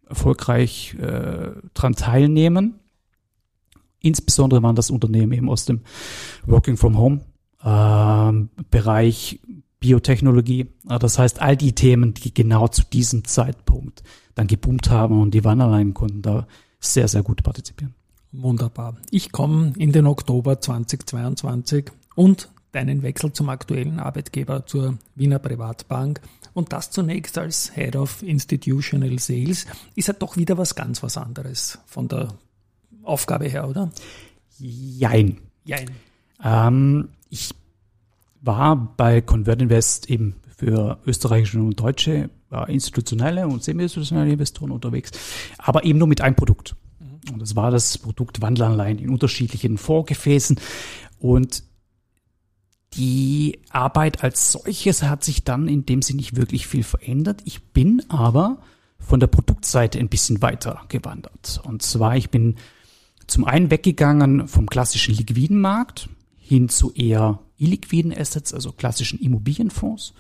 erfolgreich 0.08 0.96
äh, 0.96 1.52
dran 1.74 1.96
teilnehmen. 1.96 2.80
Insbesondere 4.00 4.62
waren 4.64 4.76
das 4.76 4.92
Unternehmen 4.92 5.34
eben 5.34 5.50
aus 5.50 5.66
dem 5.66 5.82
Working 6.46 6.78
from 6.78 6.98
Home 6.98 7.22
ähm, 7.64 8.50
Bereich 8.70 9.40
Biotechnologie. 9.80 10.68
Das 10.86 11.20
heißt, 11.20 11.42
all 11.42 11.58
die 11.58 11.74
Themen, 11.74 12.14
die 12.14 12.34
genau 12.34 12.68
zu 12.68 12.84
diesem 12.84 13.26
Zeitpunkt 13.26 14.04
dann 14.36 14.48
geboomt 14.48 14.90
haben 14.90 15.22
und 15.22 15.34
die 15.34 15.44
Wanderleinen 15.44 15.94
konnten 15.94 16.22
da 16.22 16.48
sehr, 16.80 17.08
sehr 17.08 17.24
gut 17.24 17.44
partizipieren. 17.44 17.96
Wunderbar. 18.32 18.98
Ich 19.10 19.32
komme 19.32 19.74
in 19.78 19.92
den 19.92 20.06
Oktober 20.06 20.60
2022 20.60 21.92
und 22.16 22.50
deinen 22.78 23.02
Wechsel 23.02 23.34
zum 23.34 23.50
aktuellen 23.50 24.00
Arbeitgeber 24.00 24.68
zur 24.68 25.00
Wiener 25.16 25.40
Privatbank 25.40 26.22
und 26.54 26.74
das 26.74 26.92
zunächst 26.92 27.38
als 27.40 27.74
Head 27.74 27.96
of 27.96 28.22
Institutional 28.22 29.18
Sales 29.18 29.66
ist 29.96 30.08
ja 30.08 30.14
doch 30.14 30.38
wieder 30.38 30.58
was 30.60 30.76
ganz 30.76 31.02
was 31.02 31.18
anderes 31.18 31.80
von 31.88 32.08
der 32.08 32.30
Aufgabe 33.04 33.46
her, 33.46 33.68
oder? 33.68 33.90
Jein. 34.60 35.40
Jein. 35.66 35.90
Ähm, 36.44 37.10
ich 37.30 37.50
war 38.42 38.94
bei 38.96 39.22
Convert 39.22 39.62
Invest 39.62 40.10
eben 40.10 40.36
für 40.56 41.00
österreichische 41.06 41.60
und 41.60 41.80
deutsche 41.80 42.30
äh, 42.52 42.72
institutionelle 42.72 43.48
und 43.48 43.64
semi-institutionelle 43.64 44.34
Investoren 44.34 44.72
unterwegs, 44.72 45.12
aber 45.58 45.84
eben 45.84 45.98
nur 45.98 46.08
mit 46.08 46.22
einem 46.22 46.36
Produkt. 46.36 46.76
Mhm. 47.00 47.34
Und 47.34 47.42
das 47.42 47.56
war 47.56 47.72
das 47.72 47.98
Produkt 47.98 48.42
Wandelanleihen 48.42 49.00
in 49.00 49.10
unterschiedlichen 49.10 49.80
Vorgefäßen. 49.80 50.60
Und 51.20 51.64
die 52.98 53.60
Arbeit 53.70 54.24
als 54.24 54.52
solches 54.52 55.04
hat 55.04 55.24
sich 55.24 55.44
dann 55.44 55.68
in 55.68 55.86
dem 55.86 56.02
Sinne 56.02 56.18
nicht 56.18 56.36
wirklich 56.36 56.68
viel 56.68 56.84
verändert. 56.84 57.42
Ich 57.46 57.64
bin 57.64 58.04
aber 58.10 58.58
von 59.00 59.20
der 59.20 59.28
Produktseite 59.28 60.00
ein 60.00 60.10
bisschen 60.10 60.42
weiter 60.42 60.82
gewandert. 60.90 61.62
Und 61.64 61.84
zwar, 61.84 62.18
ich 62.18 62.30
bin 62.30 62.56
zum 63.28 63.46
einen 63.46 63.70
weggegangen 63.70 64.48
vom 64.48 64.68
klassischen 64.68 65.16
Liquidenmarkt 65.16 66.10
hin 66.38 66.70
zu 66.70 66.92
eher 66.94 67.40
illiquiden 67.58 68.18
Assets, 68.18 68.54
also 68.54 68.72
klassischen 68.72 69.20
Immobilienfonds, 69.20 70.14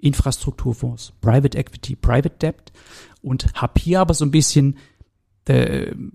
Infrastrukturfonds, 0.00 1.12
Private 1.20 1.56
Equity, 1.56 1.96
Private 1.96 2.36
Debt 2.40 2.72
und 3.22 3.52
habe 3.54 3.80
hier 3.80 4.00
aber 4.00 4.14
so 4.14 4.24
ein 4.24 4.30
bisschen, 4.30 4.76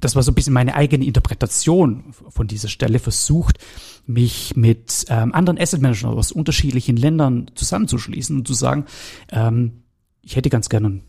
das 0.02 0.16
war 0.16 0.24
so 0.24 0.32
ein 0.32 0.36
bisschen 0.36 0.54
meine 0.54 0.76
eigene 0.76 1.06
Interpretation 1.06 2.14
von 2.30 2.48
dieser 2.48 2.68
Stelle, 2.68 3.00
versucht, 3.00 3.58
mich 4.06 4.56
mit 4.56 5.06
ähm, 5.10 5.34
anderen 5.34 5.60
Asset 5.60 5.82
Managern 5.82 6.14
aus 6.14 6.32
unterschiedlichen 6.32 6.98
Ländern 6.98 7.52
zusammenzuschließen 7.56 8.38
und 8.38 8.48
zu 8.48 8.54
sagen, 8.54 8.86
ähm, 9.32 9.84
ich 10.22 10.36
hätte 10.36 10.50
ganz 10.50 10.70
gerne 10.70 11.02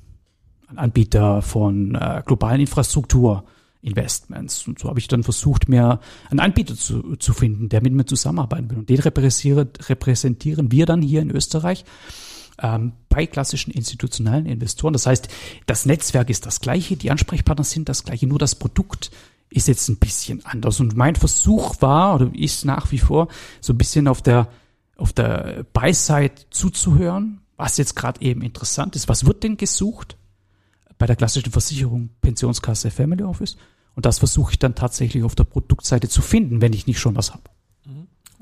einen 0.68 0.78
Anbieter 0.78 1.42
von 1.42 1.94
äh, 1.94 2.22
globalen 2.24 2.60
Infrastruktur, 2.60 3.44
Investments. 3.82 4.66
Und 4.66 4.78
so 4.78 4.88
habe 4.88 4.98
ich 4.98 5.08
dann 5.08 5.22
versucht, 5.22 5.68
mir 5.68 6.00
einen 6.30 6.40
Anbieter 6.40 6.74
zu, 6.74 7.16
zu 7.16 7.34
finden, 7.34 7.68
der 7.68 7.82
mit 7.82 7.92
mir 7.92 8.06
zusammenarbeiten 8.06 8.70
will. 8.70 8.78
Und 8.78 8.88
den 8.88 9.00
repräsentieren 9.00 10.72
wir 10.72 10.86
dann 10.86 11.02
hier 11.02 11.20
in 11.20 11.30
Österreich 11.30 11.84
ähm, 12.62 12.92
bei 13.08 13.26
klassischen 13.26 13.72
institutionellen 13.72 14.46
Investoren. 14.46 14.92
Das 14.92 15.06
heißt, 15.06 15.28
das 15.66 15.86
Netzwerk 15.86 16.30
ist 16.30 16.46
das 16.46 16.60
gleiche, 16.60 16.96
die 16.96 17.10
Ansprechpartner 17.10 17.64
sind 17.64 17.88
das 17.88 18.04
gleiche, 18.04 18.26
nur 18.26 18.38
das 18.38 18.54
Produkt 18.54 19.10
ist 19.50 19.68
jetzt 19.68 19.88
ein 19.88 19.96
bisschen 19.96 20.44
anders. 20.44 20.80
Und 20.80 20.96
mein 20.96 21.16
Versuch 21.16 21.80
war 21.80 22.16
oder 22.16 22.30
ist 22.34 22.64
nach 22.64 22.90
wie 22.90 22.98
vor 22.98 23.28
so 23.60 23.72
ein 23.72 23.78
bisschen 23.78 24.08
auf 24.08 24.22
der 24.22 24.48
auf 24.96 25.12
der 25.12 25.64
Buy-Side 25.72 26.34
zuzuhören, 26.50 27.40
was 27.56 27.78
jetzt 27.78 27.96
gerade 27.96 28.20
eben 28.20 28.42
interessant 28.42 28.94
ist. 28.94 29.08
Was 29.08 29.26
wird 29.26 29.42
denn 29.42 29.56
gesucht? 29.56 30.16
Bei 30.98 31.06
der 31.06 31.16
klassischen 31.16 31.50
Versicherung, 31.50 32.10
Pensionskasse, 32.20 32.90
Family 32.90 33.24
Office. 33.24 33.56
Und 33.96 34.06
das 34.06 34.20
versuche 34.20 34.52
ich 34.52 34.58
dann 34.58 34.76
tatsächlich 34.76 35.24
auf 35.24 35.34
der 35.34 35.44
Produktseite 35.44 36.08
zu 36.08 36.22
finden, 36.22 36.60
wenn 36.60 36.72
ich 36.72 36.86
nicht 36.86 37.00
schon 37.00 37.16
was 37.16 37.32
habe. 37.32 37.42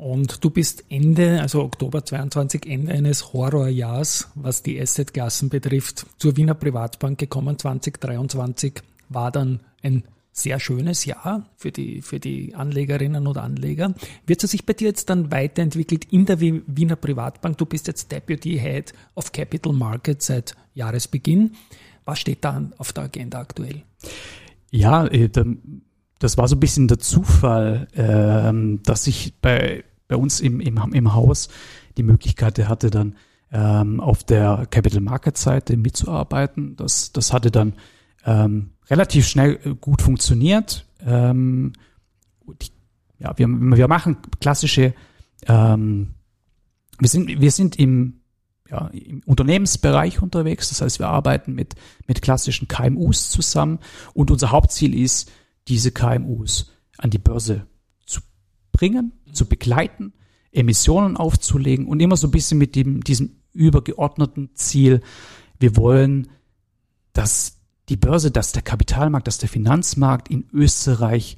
Und 0.02 0.42
du 0.42 0.50
bist 0.50 0.82
Ende, 0.88 1.40
also 1.40 1.62
Oktober 1.62 2.04
22, 2.04 2.66
Ende 2.66 2.90
eines 2.90 3.32
Horrorjahrs, 3.32 4.32
was 4.34 4.64
die 4.64 4.80
Assetklassen 4.80 5.48
betrifft, 5.48 6.06
zur 6.18 6.36
Wiener 6.36 6.54
Privatbank 6.54 7.20
gekommen. 7.20 7.56
2023 7.56 8.82
war 9.10 9.30
dann 9.30 9.60
ein 9.80 10.02
sehr 10.32 10.58
schönes 10.58 11.04
Jahr 11.04 11.48
für 11.54 11.70
die, 11.70 12.02
für 12.02 12.18
die 12.18 12.52
Anlegerinnen 12.56 13.28
und 13.28 13.38
Anleger. 13.38 13.94
Wird 14.26 14.42
es 14.42 14.50
sich 14.50 14.66
bei 14.66 14.72
dir 14.72 14.88
jetzt 14.88 15.08
dann 15.08 15.30
weiterentwickelt 15.30 16.06
in 16.06 16.26
der 16.26 16.40
Wiener 16.40 16.96
Privatbank? 16.96 17.56
Du 17.58 17.64
bist 17.64 17.86
jetzt 17.86 18.10
Deputy 18.10 18.58
Head 18.58 18.92
of 19.14 19.30
Capital 19.30 19.72
Markets 19.72 20.26
seit 20.26 20.56
Jahresbeginn. 20.74 21.52
Was 22.04 22.18
steht 22.18 22.44
da 22.44 22.60
auf 22.76 22.92
der 22.92 23.04
Agenda 23.04 23.38
aktuell? 23.38 23.82
Ja, 24.72 25.06
äh, 25.06 25.30
das 26.18 26.38
war 26.38 26.48
so 26.48 26.56
ein 26.56 26.60
bisschen 26.60 26.88
der 26.88 26.98
Zufall, 26.98 27.86
ähm, 27.94 28.80
dass 28.82 29.06
ich 29.06 29.34
bei, 29.40 29.84
bei 30.12 30.16
uns 30.16 30.40
im, 30.40 30.60
im, 30.60 30.76
im 30.92 31.14
Haus 31.14 31.48
die 31.96 32.02
Möglichkeit 32.02 32.58
hatte, 32.68 32.90
dann 32.90 33.16
ähm, 33.50 33.98
auf 33.98 34.24
der 34.24 34.66
Capital 34.70 35.00
Market 35.00 35.38
Seite 35.38 35.78
mitzuarbeiten. 35.78 36.76
Das, 36.76 37.12
das 37.12 37.32
hatte 37.32 37.50
dann 37.50 37.72
ähm, 38.26 38.72
relativ 38.90 39.26
schnell 39.26 39.58
äh, 39.64 39.74
gut 39.74 40.02
funktioniert. 40.02 40.84
Ähm, 41.00 41.72
ja, 43.18 43.32
wir, 43.38 43.48
wir 43.48 43.88
machen 43.88 44.18
klassische, 44.38 44.92
ähm, 45.46 46.14
wir 46.98 47.08
sind, 47.08 47.40
wir 47.40 47.50
sind 47.50 47.78
im 47.78 48.18
ja, 48.70 48.88
im 48.88 49.22
Unternehmensbereich 49.24 50.20
unterwegs. 50.22 50.68
Das 50.68 50.82
heißt, 50.82 50.98
wir 50.98 51.08
arbeiten 51.08 51.54
mit, 51.54 51.74
mit 52.06 52.20
klassischen 52.20 52.68
KMUs 52.68 53.30
zusammen 53.30 53.78
und 54.12 54.30
unser 54.30 54.50
Hauptziel 54.50 54.94
ist, 54.94 55.30
diese 55.68 55.90
KMUs 55.90 56.70
an 56.98 57.10
die 57.10 57.18
Börse 57.18 57.66
bringen, 58.82 59.12
zu 59.32 59.46
begleiten, 59.46 60.12
Emissionen 60.50 61.16
aufzulegen 61.16 61.86
und 61.86 62.00
immer 62.00 62.16
so 62.16 62.26
ein 62.26 62.32
bisschen 62.32 62.58
mit 62.58 62.74
dem, 62.74 63.04
diesem 63.04 63.36
übergeordneten 63.52 64.50
Ziel, 64.54 65.02
wir 65.60 65.76
wollen, 65.76 66.26
dass 67.12 67.58
die 67.88 67.96
Börse, 67.96 68.32
dass 68.32 68.50
der 68.50 68.62
Kapitalmarkt, 68.62 69.28
dass 69.28 69.38
der 69.38 69.48
Finanzmarkt 69.48 70.28
in 70.28 70.48
Österreich 70.52 71.36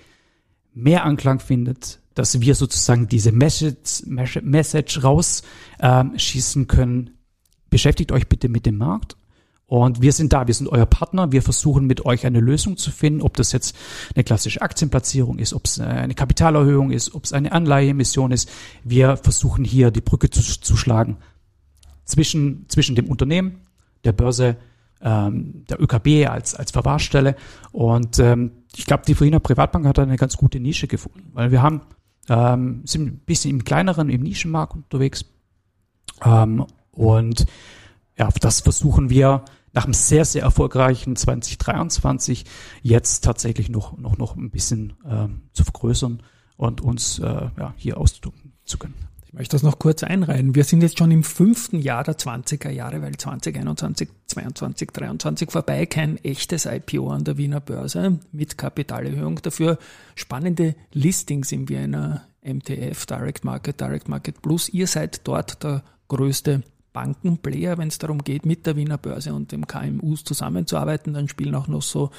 mehr 0.72 1.04
Anklang 1.04 1.38
findet, 1.38 2.00
dass 2.14 2.40
wir 2.40 2.54
sozusagen 2.54 3.08
diese 3.08 3.30
Message, 3.30 4.04
Message 4.06 5.04
rausschießen 5.04 6.62
ähm, 6.62 6.68
können, 6.68 7.10
beschäftigt 7.68 8.10
euch 8.10 8.26
bitte 8.26 8.48
mit 8.48 8.64
dem 8.64 8.78
Markt. 8.78 9.18
Und 9.66 10.02
wir 10.02 10.12
sind 10.12 10.32
da, 10.32 10.46
wir 10.46 10.54
sind 10.54 10.68
euer 10.68 10.86
Partner. 10.86 11.32
Wir 11.32 11.42
versuchen 11.42 11.86
mit 11.86 12.04
euch 12.04 12.26
eine 12.26 12.40
Lösung 12.40 12.76
zu 12.76 12.90
finden, 12.90 13.22
ob 13.22 13.36
das 13.36 13.52
jetzt 13.52 13.74
eine 14.14 14.22
klassische 14.22 14.60
Aktienplatzierung 14.60 15.38
ist, 15.38 15.54
ob 15.54 15.64
es 15.64 15.80
eine 15.80 16.14
Kapitalerhöhung 16.14 16.90
ist, 16.90 17.14
ob 17.14 17.24
es 17.24 17.32
eine 17.32 17.52
Anleiheemission 17.52 18.30
ist. 18.30 18.50
Wir 18.84 19.16
versuchen 19.16 19.64
hier 19.64 19.90
die 19.90 20.02
Brücke 20.02 20.28
zu, 20.28 20.42
zu 20.42 20.76
schlagen 20.76 21.16
zwischen, 22.04 22.66
zwischen 22.68 22.94
dem 22.94 23.08
Unternehmen, 23.08 23.60
der 24.04 24.12
Börse, 24.12 24.56
ähm, 25.00 25.64
der 25.68 25.80
ÖKB 25.80 26.28
als, 26.28 26.54
als 26.54 26.70
Verwahrstelle. 26.70 27.36
Und 27.72 28.18
ähm, 28.18 28.52
ich 28.76 28.86
glaube, 28.86 29.04
die 29.06 29.18
Wiener 29.18 29.40
Privatbank 29.40 29.86
hat 29.86 29.98
eine 29.98 30.16
ganz 30.16 30.36
gute 30.36 30.60
Nische 30.60 30.88
gefunden, 30.88 31.30
weil 31.32 31.50
wir 31.50 31.62
haben, 31.62 31.82
ähm, 32.28 32.82
sind 32.84 33.06
ein 33.06 33.18
bisschen 33.18 33.50
im 33.50 33.64
kleineren, 33.64 34.10
im 34.10 34.22
Nischenmarkt 34.22 34.74
unterwegs. 34.74 35.24
Ähm, 36.22 36.66
und 36.92 37.46
ja, 38.16 38.28
das 38.40 38.60
versuchen 38.60 39.10
wir 39.10 39.44
nach 39.72 39.84
einem 39.84 39.94
sehr, 39.94 40.24
sehr 40.24 40.42
erfolgreichen 40.42 41.16
2023 41.16 42.44
jetzt 42.82 43.24
tatsächlich 43.24 43.68
noch, 43.68 43.98
noch, 43.98 44.16
noch 44.16 44.36
ein 44.36 44.50
bisschen 44.50 44.94
ähm, 45.06 45.42
zu 45.52 45.64
vergrößern 45.64 46.22
und 46.56 46.80
uns 46.80 47.18
äh, 47.18 47.24
ja, 47.24 47.74
hier 47.76 47.98
ausdrücken 47.98 48.52
zu 48.64 48.78
können. 48.78 48.94
Ich 49.26 49.32
möchte 49.32 49.56
das 49.56 49.64
noch 49.64 49.80
kurz 49.80 50.04
einreihen. 50.04 50.54
Wir 50.54 50.62
sind 50.62 50.80
jetzt 50.80 50.96
schon 50.96 51.10
im 51.10 51.24
fünften 51.24 51.80
Jahr 51.80 52.04
der 52.04 52.16
20er 52.16 52.70
Jahre, 52.70 53.02
weil 53.02 53.16
2021, 53.16 54.08
22, 54.28 54.92
23 54.92 55.50
vorbei, 55.50 55.86
kein 55.86 56.22
echtes 56.22 56.66
IPO 56.66 57.10
an 57.10 57.24
der 57.24 57.36
Wiener 57.36 57.58
Börse 57.58 58.20
mit 58.30 58.56
Kapitalerhöhung. 58.56 59.42
Dafür 59.42 59.78
spannende 60.14 60.76
Listings 60.92 61.50
im 61.50 61.68
Wiener 61.68 62.28
MTF, 62.42 63.06
Direct 63.06 63.44
Market, 63.44 63.80
Direct 63.80 64.08
Market 64.08 64.40
Plus. 64.40 64.68
Ihr 64.68 64.86
seid 64.86 65.26
dort 65.26 65.64
der 65.64 65.82
größte 66.06 66.62
Bankenplayer, 66.94 67.76
wenn 67.76 67.88
es 67.88 67.98
darum 67.98 68.24
geht, 68.24 68.46
mit 68.46 68.64
der 68.64 68.76
Wiener 68.76 68.96
Börse 68.96 69.34
und 69.34 69.52
dem 69.52 69.66
KMUs 69.66 70.24
zusammenzuarbeiten. 70.24 71.12
Dann 71.12 71.28
spielen 71.28 71.54
auch 71.54 71.68
noch 71.68 71.82
so 71.82 72.10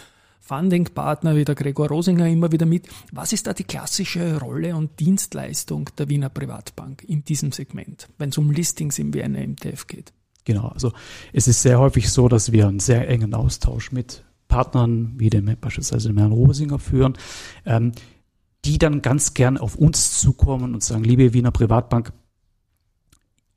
Funding-Partner 0.42 1.36
wie 1.36 1.46
der 1.46 1.56
Gregor 1.56 1.88
Rosinger 1.88 2.28
immer 2.28 2.52
wieder 2.52 2.68
mit. 2.68 2.88
Was 3.12 3.34
ist 3.34 3.48
da 3.48 3.54
die 3.54 3.64
klassische 3.64 4.40
Rolle 4.40 4.76
und 4.76 5.00
Dienstleistung 5.00 5.90
der 5.98 6.08
Wiener 6.10 6.30
Privatbank 6.30 7.04
in 7.08 7.24
diesem 7.24 7.52
Segment, 7.52 8.08
wenn 8.20 8.30
es 8.30 8.38
um 8.38 8.52
Listings 8.52 9.00
im 9.00 9.12
Wiener 9.16 9.40
MTF 9.40 9.88
geht? 9.88 10.14
Genau, 10.44 10.68
also 10.68 10.92
es 11.34 11.48
ist 11.48 11.64
sehr 11.64 11.80
häufig 11.80 12.12
so, 12.12 12.28
dass 12.30 12.52
wir 12.52 12.68
einen 12.68 12.80
sehr 12.80 13.10
engen 13.10 13.34
Austausch 13.34 13.92
mit 13.92 14.24
Partnern 14.48 15.14
wie 15.18 15.32
dem 15.32 15.50
beispielsweise 15.60 16.10
dem 16.10 16.20
Herrn 16.20 16.32
Rosinger 16.32 16.78
führen, 16.78 17.14
ähm, 17.66 17.94
die 18.66 18.78
dann 18.78 19.02
ganz 19.02 19.34
gern 19.34 19.58
auf 19.58 19.76
uns 19.76 20.20
zukommen 20.20 20.76
und 20.76 20.84
sagen, 20.84 21.04
liebe 21.04 21.34
Wiener 21.34 21.52
Privatbank, 21.52 22.14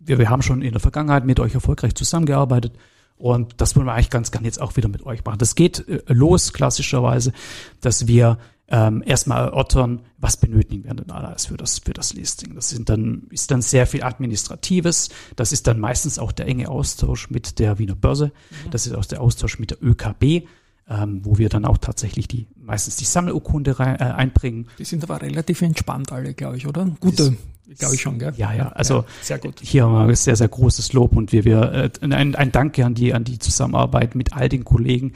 wir, 0.09 0.19
wir 0.19 0.31
haben 0.31 0.43
schon 0.43 0.63
in 0.63 0.73
der 0.73 0.81
Vergangenheit 0.81 1.25
mit 1.25 1.39
euch 1.41 1.55
erfolgreich 1.55 1.95
zusammengearbeitet. 1.95 2.73
Und 3.17 3.61
das 3.61 3.75
wollen 3.75 3.87
wir 3.87 3.95
eigentlich 3.95 4.11
ganz 4.11 4.31
gern 4.31 4.45
jetzt 4.45 4.61
auch 4.61 4.77
wieder 4.77 4.89
mit 4.89 5.05
euch 5.05 5.25
machen. 5.25 5.39
Das 5.39 5.55
geht 5.55 5.87
äh, 5.89 6.03
los 6.07 6.53
klassischerweise, 6.53 7.33
dass 7.81 8.07
wir 8.07 8.39
ähm, 8.71 9.03
erstmal 9.05 9.47
erörtern, 9.47 10.03
was 10.19 10.37
benötigen 10.37 10.85
wir 10.85 10.95
denn 10.95 11.11
alles 11.11 11.47
für 11.47 11.57
das, 11.57 11.81
für 11.81 11.95
das 11.95 12.13
Listing. 12.13 12.55
Das 12.55 12.69
sind 12.69 12.89
dann, 12.89 13.27
ist 13.31 13.51
dann 13.51 13.63
sehr 13.63 13.87
viel 13.87 14.03
Administratives. 14.03 15.09
Das 15.37 15.53
ist 15.53 15.67
dann 15.67 15.81
meistens 15.81 16.19
auch 16.19 16.33
der 16.33 16.47
enge 16.47 16.69
Austausch 16.69 17.31
mit 17.31 17.59
der 17.59 17.79
Wiener 17.79 17.97
Börse. 17.97 18.27
Mhm. 18.51 18.71
Das 18.71 18.87
ist 18.87 18.95
auch 18.95 19.07
der 19.07 19.21
Austausch 19.21 19.59
mit 19.59 19.71
der 19.71 19.83
ÖKB 19.83 20.47
ähm, 20.89 21.21
wo 21.25 21.39
wir 21.39 21.49
dann 21.49 21.65
auch 21.65 21.79
tatsächlich 21.79 22.29
die 22.29 22.47
meistens 22.57 22.97
die 22.97 23.05
Sammelurkunde 23.05 23.79
rein, 23.79 23.97
äh, 23.97 24.05
einbringen. 24.05 24.69
Die 24.79 24.85
sind 24.85 25.03
aber 25.03 25.21
relativ 25.23 25.63
entspannt 25.63 26.13
alle, 26.13 26.35
glaube 26.35 26.57
ich, 26.57 26.67
oder? 26.67 26.87
Gute, 27.01 27.37
glaube 27.79 27.95
ich 27.95 28.01
schon, 28.01 28.19
gell? 28.19 28.33
Ja, 28.37 28.53
ja, 28.53 28.69
also 28.69 28.95
ja, 28.95 29.05
sehr 29.23 29.39
gut. 29.39 29.61
Hier 29.61 29.85
haben 29.85 30.09
wir 30.09 30.17
sehr, 30.17 30.37
sehr 30.37 30.49
großes 30.49 30.93
Lob 30.93 31.17
und 31.17 31.33
wir, 31.33 31.45
wir 31.45 31.73
äh, 31.73 31.91
ein, 32.01 32.35
ein 32.35 32.53
Danke 32.53 32.85
an 32.85 32.95
die, 32.95 33.15
an 33.15 33.25
die 33.25 33.39
Zusammenarbeit 33.39 34.15
mit 34.15 34.33
all 34.33 34.49
den 34.49 34.65
Kollegen. 34.65 35.13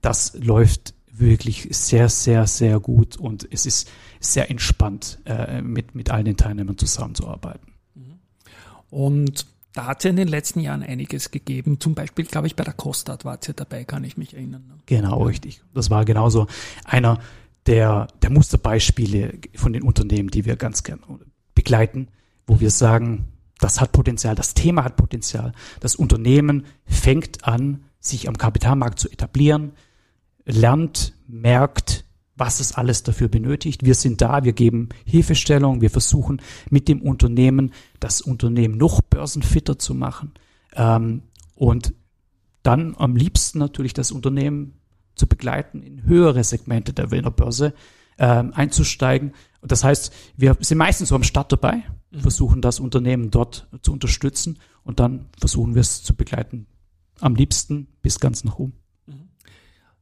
Das 0.00 0.34
läuft 0.34 0.94
wirklich 1.12 1.68
sehr, 1.70 2.08
sehr, 2.08 2.46
sehr 2.46 2.78
gut 2.78 3.16
und 3.16 3.48
es 3.50 3.66
ist 3.66 3.88
sehr 4.20 4.50
entspannt, 4.50 5.18
äh, 5.24 5.62
mit, 5.62 5.94
mit 5.94 6.10
all 6.10 6.24
den 6.24 6.36
Teilnehmern 6.36 6.78
zusammenzuarbeiten. 6.78 7.72
Und 8.90 9.46
da 9.76 9.86
hat 9.86 9.98
es 9.98 10.04
ja 10.04 10.10
in 10.10 10.16
den 10.16 10.28
letzten 10.28 10.60
Jahren 10.60 10.82
einiges 10.82 11.30
gegeben. 11.30 11.78
Zum 11.80 11.94
Beispiel, 11.94 12.24
glaube 12.24 12.46
ich, 12.46 12.56
bei 12.56 12.64
der 12.64 12.72
Kostad 12.72 13.26
war 13.26 13.38
es 13.38 13.46
ja 13.46 13.52
dabei, 13.52 13.84
kann 13.84 14.04
ich 14.04 14.16
mich 14.16 14.32
erinnern. 14.32 14.64
Ne? 14.66 14.74
Genau, 14.86 15.24
richtig. 15.24 15.62
Das 15.74 15.90
war 15.90 16.06
genauso 16.06 16.46
einer 16.84 17.18
der, 17.66 18.08
der 18.22 18.30
Musterbeispiele 18.30 19.34
von 19.54 19.74
den 19.74 19.82
Unternehmen, 19.82 20.30
die 20.30 20.46
wir 20.46 20.56
ganz 20.56 20.82
gern 20.82 21.00
begleiten, 21.54 22.08
wo 22.46 22.58
wir 22.58 22.70
sagen, 22.70 23.26
das 23.58 23.80
hat 23.80 23.92
Potenzial, 23.92 24.34
das 24.34 24.54
Thema 24.54 24.82
hat 24.82 24.96
Potenzial. 24.96 25.52
Das 25.80 25.94
Unternehmen 25.94 26.64
fängt 26.86 27.46
an, 27.46 27.84
sich 28.00 28.28
am 28.28 28.38
Kapitalmarkt 28.38 28.98
zu 28.98 29.10
etablieren, 29.10 29.72
lernt, 30.46 31.12
merkt, 31.26 32.05
was 32.36 32.60
es 32.60 32.72
alles 32.72 33.02
dafür 33.02 33.28
benötigt. 33.28 33.84
Wir 33.84 33.94
sind 33.94 34.20
da, 34.20 34.44
wir 34.44 34.52
geben 34.52 34.90
Hilfestellung, 35.04 35.80
wir 35.80 35.90
versuchen 35.90 36.40
mit 36.70 36.88
dem 36.88 37.02
Unternehmen 37.02 37.72
das 37.98 38.20
Unternehmen 38.20 38.76
noch 38.76 39.00
börsenfitter 39.00 39.78
zu 39.78 39.94
machen 39.94 40.32
ähm, 40.74 41.22
und 41.54 41.94
dann 42.62 42.94
am 42.96 43.16
liebsten 43.16 43.58
natürlich 43.58 43.94
das 43.94 44.12
Unternehmen 44.12 44.74
zu 45.14 45.26
begleiten, 45.26 45.82
in 45.82 46.02
höhere 46.04 46.44
Segmente 46.44 46.92
der 46.92 47.10
Wiener 47.10 47.30
Börse 47.30 47.72
ähm, 48.18 48.52
einzusteigen. 48.54 49.32
Das 49.62 49.82
heißt, 49.82 50.12
wir 50.36 50.56
sind 50.60 50.78
meistens 50.78 51.08
so 51.08 51.14
am 51.14 51.22
Start 51.22 51.52
dabei, 51.52 51.84
mhm. 52.10 52.20
versuchen 52.20 52.60
das 52.60 52.80
Unternehmen 52.80 53.30
dort 53.30 53.68
zu 53.82 53.92
unterstützen 53.92 54.58
und 54.84 55.00
dann 55.00 55.26
versuchen 55.38 55.74
wir 55.74 55.80
es 55.80 56.02
zu 56.02 56.14
begleiten. 56.14 56.66
Am 57.20 57.34
liebsten 57.34 57.88
bis 58.02 58.20
ganz 58.20 58.44
nach 58.44 58.58
oben. 58.58 58.74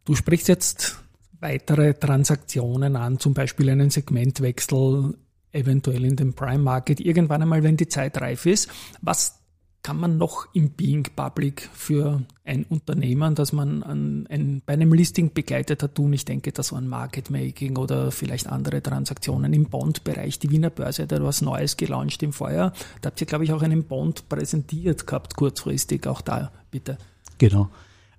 Du 0.04 0.14
sprichst 0.14 0.48
jetzt 0.48 1.03
weitere 1.44 1.92
Transaktionen 1.92 2.96
an, 2.96 3.18
zum 3.18 3.34
Beispiel 3.34 3.68
einen 3.68 3.90
Segmentwechsel, 3.90 5.14
eventuell 5.52 6.04
in 6.04 6.16
den 6.16 6.32
Prime 6.32 6.62
Market, 6.62 7.00
irgendwann 7.00 7.42
einmal, 7.42 7.62
wenn 7.62 7.76
die 7.76 7.86
Zeit 7.86 8.18
reif 8.20 8.46
ist. 8.46 8.70
Was 9.02 9.40
kann 9.82 10.00
man 10.00 10.16
noch 10.16 10.46
im 10.54 10.70
Being 10.70 11.06
Public 11.14 11.68
für 11.74 12.22
ein 12.44 12.64
Unternehmen, 12.64 13.34
das 13.34 13.52
man 13.52 13.82
an, 13.82 14.26
ein, 14.30 14.62
bei 14.64 14.72
einem 14.72 14.94
Listing 14.94 15.34
begleitet 15.34 15.82
hat, 15.82 15.94
tun? 15.94 16.14
Ich 16.14 16.24
denke, 16.24 16.50
das 16.50 16.72
waren 16.72 16.88
Market 16.88 17.28
Making 17.28 17.76
oder 17.76 18.10
vielleicht 18.10 18.46
andere 18.46 18.82
Transaktionen 18.82 19.52
im 19.52 19.66
Bond-Bereich. 19.66 20.38
Die 20.38 20.50
Wiener 20.50 20.70
Börse 20.70 21.02
hat 21.02 21.12
etwas 21.12 21.42
Neues 21.42 21.76
gelauncht 21.76 22.22
im 22.22 22.32
Vorjahr. 22.32 22.72
Da 23.02 23.08
habt 23.10 23.20
ihr, 23.20 23.26
glaube 23.26 23.44
ich, 23.44 23.52
auch 23.52 23.62
einen 23.62 23.84
Bond 23.84 24.30
präsentiert 24.30 25.06
gehabt, 25.06 25.36
kurzfristig. 25.36 26.06
Auch 26.06 26.22
da, 26.22 26.50
bitte. 26.70 26.96
Genau. 27.36 27.68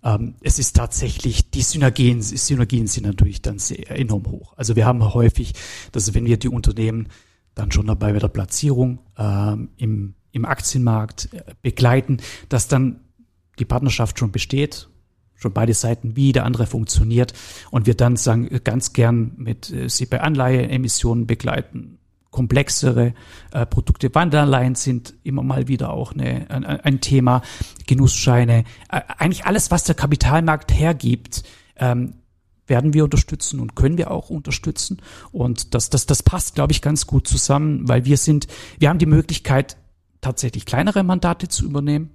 Ähm, 0.06 0.36
es 0.42 0.60
ist 0.60 0.76
tatsächlich, 0.76 1.50
die 1.50 1.64
Synergien, 1.64 2.22
Synergien 2.22 2.88
sind 2.88 3.08
natürlich 3.08 3.42
dann 3.42 3.58
sehr 3.58 3.90
enorm 3.90 4.28
hoch. 4.28 4.54
Also 4.56 4.76
wir 4.76 4.86
haben 4.86 5.14
häufig, 5.14 5.54
dass 5.92 6.14
wenn 6.14 6.26
wir 6.26 6.38
die 6.38 6.48
Unternehmen 6.48 7.10
dann 7.56 7.72
schon 7.72 7.88
dabei 7.88 8.14
bei 8.14 8.20
der 8.20 8.28
Platzierung 8.28 9.00
ähm, 9.18 9.70
im, 9.78 10.14
im 10.32 10.46
Aktienmarkt 10.46 11.30
äh, 11.34 11.44
begleiten, 11.62 12.20
dass 12.50 12.68
dann 12.68 13.02
die 13.58 13.66
Partnerschaft 13.66 14.20
schon 14.20 14.32
besteht, 14.32 14.90
schon 15.34 15.54
beide 15.54 15.74
Seiten, 15.74 16.16
wie 16.16 16.34
der 16.34 16.46
andere 16.46 16.68
funktioniert 16.68 17.34
und 17.72 17.88
wir 17.88 17.96
dann 17.96 18.16
sagen, 18.16 18.62
ganz 18.64 18.94
gern 18.94 19.34
mit 19.38 19.72
äh, 19.72 19.90
sie 19.90 20.06
bei 20.06 20.22
Anleiheemissionen 20.22 21.26
begleiten, 21.26 21.98
komplexere 22.36 23.14
äh, 23.54 23.66
Produkte. 23.66 24.14
Wanderanleihen 24.14 24.76
sind 24.76 25.14
immer 25.24 25.42
mal 25.42 25.70
wieder 25.70 25.94
auch 25.94 26.12
eine, 26.12 26.50
ein, 26.50 26.66
ein 26.66 27.00
Thema. 27.00 27.42
Genussscheine. 27.88 28.66
Äh, 28.92 29.02
eigentlich 29.18 29.46
alles, 29.46 29.72
was 29.72 29.86
der 29.86 29.96
Kapitalmarkt 29.96 30.74
hergibt, 30.74 31.44
ähm, 31.78 32.16
werden 32.68 32.94
wir 32.94 33.06
unterstützen 33.06 33.62
und 33.62 33.76
können 33.76 33.98
wir 33.98 34.12
auch 34.12 34.30
unterstützen. 34.30 35.02
Und 35.32 35.74
das, 35.74 35.90
das, 35.90 36.08
das 36.08 36.24
passt, 36.24 36.56
glaube 36.56 36.74
ich, 36.74 36.82
ganz 36.82 37.08
gut 37.08 37.26
zusammen, 37.26 37.88
weil 37.88 38.04
wir 38.04 38.18
sind, 38.18 38.48
wir 38.80 38.90
haben 38.90 39.00
die 39.00 39.06
Möglichkeit, 39.06 39.78
tatsächlich 40.20 40.66
kleinere 40.66 41.04
Mandate 41.04 41.48
zu 41.48 41.64
übernehmen. 41.64 42.10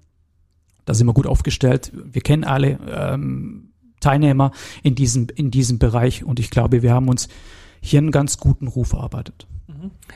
Da 0.84 0.92
sind 0.92 1.06
wir 1.06 1.14
gut 1.14 1.26
aufgestellt. 1.26 1.92
Wir 1.94 2.20
kennen 2.20 2.44
alle 2.44 2.78
ähm, 2.90 3.70
Teilnehmer 4.00 4.52
in 4.82 4.94
diesem, 4.94 5.28
in 5.34 5.50
diesem 5.50 5.78
Bereich 5.78 6.24
und 6.24 6.40
ich 6.40 6.50
glaube, 6.50 6.82
wir 6.82 6.92
haben 6.92 7.08
uns 7.08 7.28
hier 7.80 7.98
einen 7.98 8.10
ganz 8.10 8.38
guten 8.38 8.68
Ruf 8.68 8.92
erarbeitet. 8.92 9.46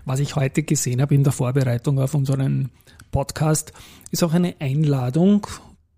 Was 0.04 0.20
ich 0.20 0.36
heute 0.36 0.62
gesehen 0.62 1.00
habe 1.00 1.14
in 1.14 1.24
der 1.24 1.32
Vorbereitung 1.32 1.98
auf 1.98 2.14
unseren 2.14 2.70
Podcast, 3.10 3.72
ist 4.10 4.22
auch 4.22 4.34
eine 4.34 4.56
Einladung, 4.58 5.46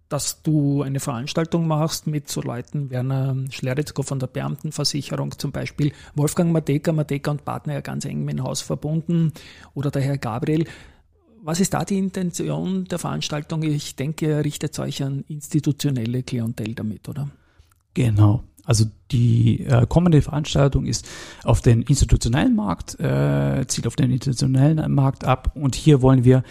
dass 0.09 0.43
du 0.43 0.83
eine 0.83 1.01
Veranstaltung 1.01 1.67
machst 1.67 2.07
mit 2.07 2.29
so 2.29 2.41
Leuten, 2.41 2.91
Werner 2.91 3.37
Schleritzko 3.51 4.03
von 4.03 4.21
der 4.21 4.29
Beamtenversicherung 4.29 5.37
zum 5.37 5.51
Beispiel, 5.51 5.93
Wolfgang 6.15 6.53
Mateka, 6.53 6.93
Mateka 6.93 7.33
und 7.33 7.45
Partner 7.45 7.75
ja 7.75 7.81
ganz 7.81 8.05
eng 8.05 8.25
mit 8.25 8.39
dem 8.39 8.45
Haus 8.45 8.61
verbunden 8.61 9.33
oder 9.75 9.91
der 9.91 10.03
Herr 10.03 10.19
Gabriel. 10.19 10.67
Was 11.43 11.61
ist 11.61 11.75
da 11.75 11.85
die 11.85 11.99
Intention 11.99 12.85
der 12.85 12.99
Veranstaltung? 12.99 13.63
Ich 13.63 13.97
denke, 13.97 14.27
ihr 14.27 14.45
richtet 14.45 14.79
euch 14.79 15.03
an 15.03 15.25
institutionelle 15.29 16.23
Klientel 16.23 16.75
damit, 16.75 17.09
oder? 17.09 17.29
Genau. 17.95 18.45
Also 18.67 18.85
die 19.13 19.65
äh, 19.65 19.87
kommende 19.89 20.21
Veranstaltung 20.21 20.87
ist 20.87 21.09
auf 21.45 21.61
den 21.61 21.83
institutionellen 21.83 22.55
Markt, 22.55 22.99
äh, 23.01 23.65
zielt 23.67 23.87
auf 23.87 23.97
den 23.97 24.11
institutionellen 24.11 24.93
Markt 24.93 25.25
ab 25.25 25.53
und 25.55 25.75
hier 25.75 26.03
wollen 26.03 26.25
wir 26.25 26.43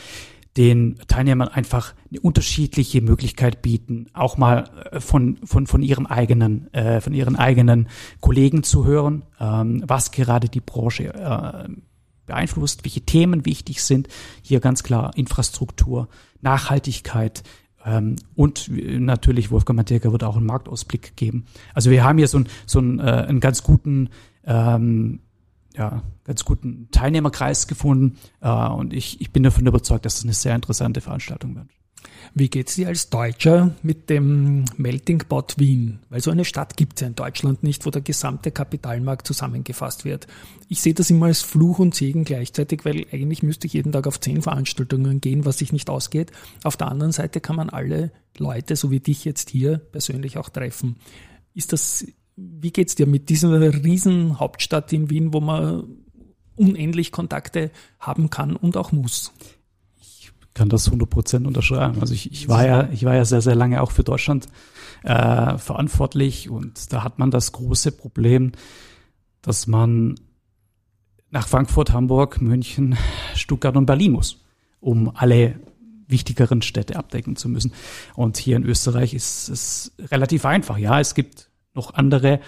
den 0.57 0.97
Teilnehmern 1.07 1.49
einfach 1.49 1.93
eine 2.09 2.21
unterschiedliche 2.21 3.01
Möglichkeit 3.01 3.61
bieten, 3.61 4.07
auch 4.13 4.37
mal 4.37 4.69
äh, 4.91 4.99
von, 5.01 5.37
von, 5.43 5.67
von 5.67 5.81
ihrem 5.81 6.05
eigenen, 6.05 6.73
äh, 6.73 7.01
von 7.01 7.13
ihren 7.13 7.35
eigenen 7.35 7.89
Kollegen 8.21 8.63
zu 8.63 8.85
hören, 8.85 9.23
ähm, 9.39 9.83
was 9.85 10.11
gerade 10.11 10.47
die 10.47 10.61
Branche 10.61 11.13
äh, 11.13 11.69
beeinflusst, 12.25 12.85
welche 12.85 13.01
Themen 13.01 13.45
wichtig 13.45 13.83
sind. 13.83 14.07
Hier 14.41 14.61
ganz 14.61 14.83
klar 14.83 15.11
Infrastruktur, 15.15 16.07
Nachhaltigkeit, 16.41 17.43
und 18.35 18.71
natürlich 18.99 19.51
Wolfgang 19.51 19.77
Mateka 19.77 20.11
wird 20.11 20.23
auch 20.23 20.37
einen 20.37 20.47
Marktausblick 20.47 21.15
geben. 21.15 21.45
Also 21.73 21.91
wir 21.91 22.03
haben 22.03 22.17
hier 22.17 22.27
so, 22.27 22.39
ein, 22.39 22.47
so 22.65 22.79
einen, 22.79 22.99
äh, 22.99 23.03
einen 23.03 23.39
ganz 23.39 23.61
guten 23.61 24.09
ähm, 24.43 25.19
ja, 25.77 26.01
ganz 26.23 26.45
guten 26.45 26.89
Teilnehmerkreis 26.91 27.67
gefunden 27.67 28.17
äh, 28.41 28.49
und 28.49 28.93
ich, 28.93 29.21
ich 29.21 29.31
bin 29.31 29.43
davon 29.43 29.67
überzeugt, 29.67 30.05
dass 30.05 30.15
das 30.15 30.23
eine 30.23 30.33
sehr 30.33 30.55
interessante 30.55 31.01
Veranstaltung 31.01 31.55
wird. 31.55 31.67
Wie 32.33 32.49
geht's 32.49 32.75
dir 32.75 32.87
als 32.87 33.09
Deutscher 33.09 33.75
mit 33.81 34.09
dem 34.09 34.65
Melting 34.77 35.19
Pot 35.19 35.55
Wien? 35.57 35.99
Weil 36.09 36.21
so 36.21 36.31
eine 36.31 36.45
Stadt 36.45 36.77
gibt 36.77 36.95
es 36.95 37.01
ja 37.01 37.07
in 37.07 37.15
Deutschland 37.15 37.63
nicht, 37.63 37.85
wo 37.85 37.89
der 37.89 38.01
gesamte 38.01 38.51
Kapitalmarkt 38.51 39.25
zusammengefasst 39.25 40.05
wird. 40.05 40.27
Ich 40.67 40.81
sehe 40.81 40.93
das 40.93 41.09
immer 41.09 41.27
als 41.27 41.41
Fluch 41.41 41.79
und 41.79 41.95
Segen 41.95 42.23
gleichzeitig, 42.23 42.85
weil 42.85 43.05
eigentlich 43.11 43.43
müsste 43.43 43.67
ich 43.67 43.73
jeden 43.73 43.91
Tag 43.91 44.07
auf 44.07 44.19
zehn 44.19 44.41
Veranstaltungen 44.41 45.21
gehen, 45.21 45.45
was 45.45 45.59
sich 45.59 45.71
nicht 45.71 45.89
ausgeht. 45.89 46.31
Auf 46.63 46.77
der 46.77 46.89
anderen 46.89 47.11
Seite 47.11 47.41
kann 47.41 47.55
man 47.55 47.69
alle 47.69 48.11
Leute, 48.37 48.75
so 48.75 48.91
wie 48.91 48.99
dich 48.99 49.25
jetzt 49.25 49.49
hier, 49.49 49.77
persönlich 49.77 50.37
auch 50.37 50.49
treffen. 50.49 50.97
Ist 51.53 51.71
das 51.71 52.05
wie 52.35 52.71
geht's 52.71 52.95
dir 52.95 53.07
mit 53.07 53.29
dieser 53.29 53.83
riesen 53.83 54.39
Hauptstadt 54.39 54.91
in 54.93 55.09
Wien, 55.09 55.33
wo 55.33 55.39
man 55.39 55.87
unendlich 56.55 57.11
Kontakte 57.11 57.71
haben 57.99 58.29
kann 58.29 58.55
und 58.55 58.77
auch 58.77 58.91
muss? 58.91 59.33
Kann 60.55 60.69
das 60.69 60.87
100 60.87 61.07
Prozent 61.07 61.45
unterschreiben. 61.45 62.01
Also 62.01 62.13
ich, 62.13 62.31
ich 62.31 62.49
war 62.49 62.65
ja, 62.65 62.89
ich 62.91 63.05
war 63.05 63.13
ja 63.13 63.25
sehr, 63.25 63.41
sehr 63.41 63.55
lange 63.55 63.81
auch 63.81 63.91
für 63.91 64.03
Deutschland 64.03 64.47
äh, 65.03 65.57
verantwortlich 65.57 66.49
und 66.49 66.91
da 66.91 67.03
hat 67.03 67.19
man 67.19 67.29
das 67.29 67.51
große 67.51 67.91
Problem, 67.91 68.53
dass 69.41 69.67
man 69.67 70.15
nach 71.29 71.47
Frankfurt, 71.47 71.91
Hamburg, 71.91 72.41
München, 72.41 72.97
Stuttgart 73.35 73.75
und 73.75 73.85
Berlin 73.85 74.13
muss, 74.13 74.41
um 74.79 75.11
alle 75.13 75.59
wichtigeren 76.07 76.61
Städte 76.61 76.95
abdecken 76.95 77.35
zu 77.35 77.49
müssen. 77.49 77.73
Und 78.15 78.37
hier 78.37 78.55
in 78.55 78.63
Österreich 78.63 79.13
ist 79.13 79.49
es 79.49 79.91
relativ 79.99 80.45
einfach. 80.45 80.77
Ja, 80.77 80.99
es 80.99 81.15
gibt 81.15 81.49
noch 81.73 81.93
andere 81.93 82.39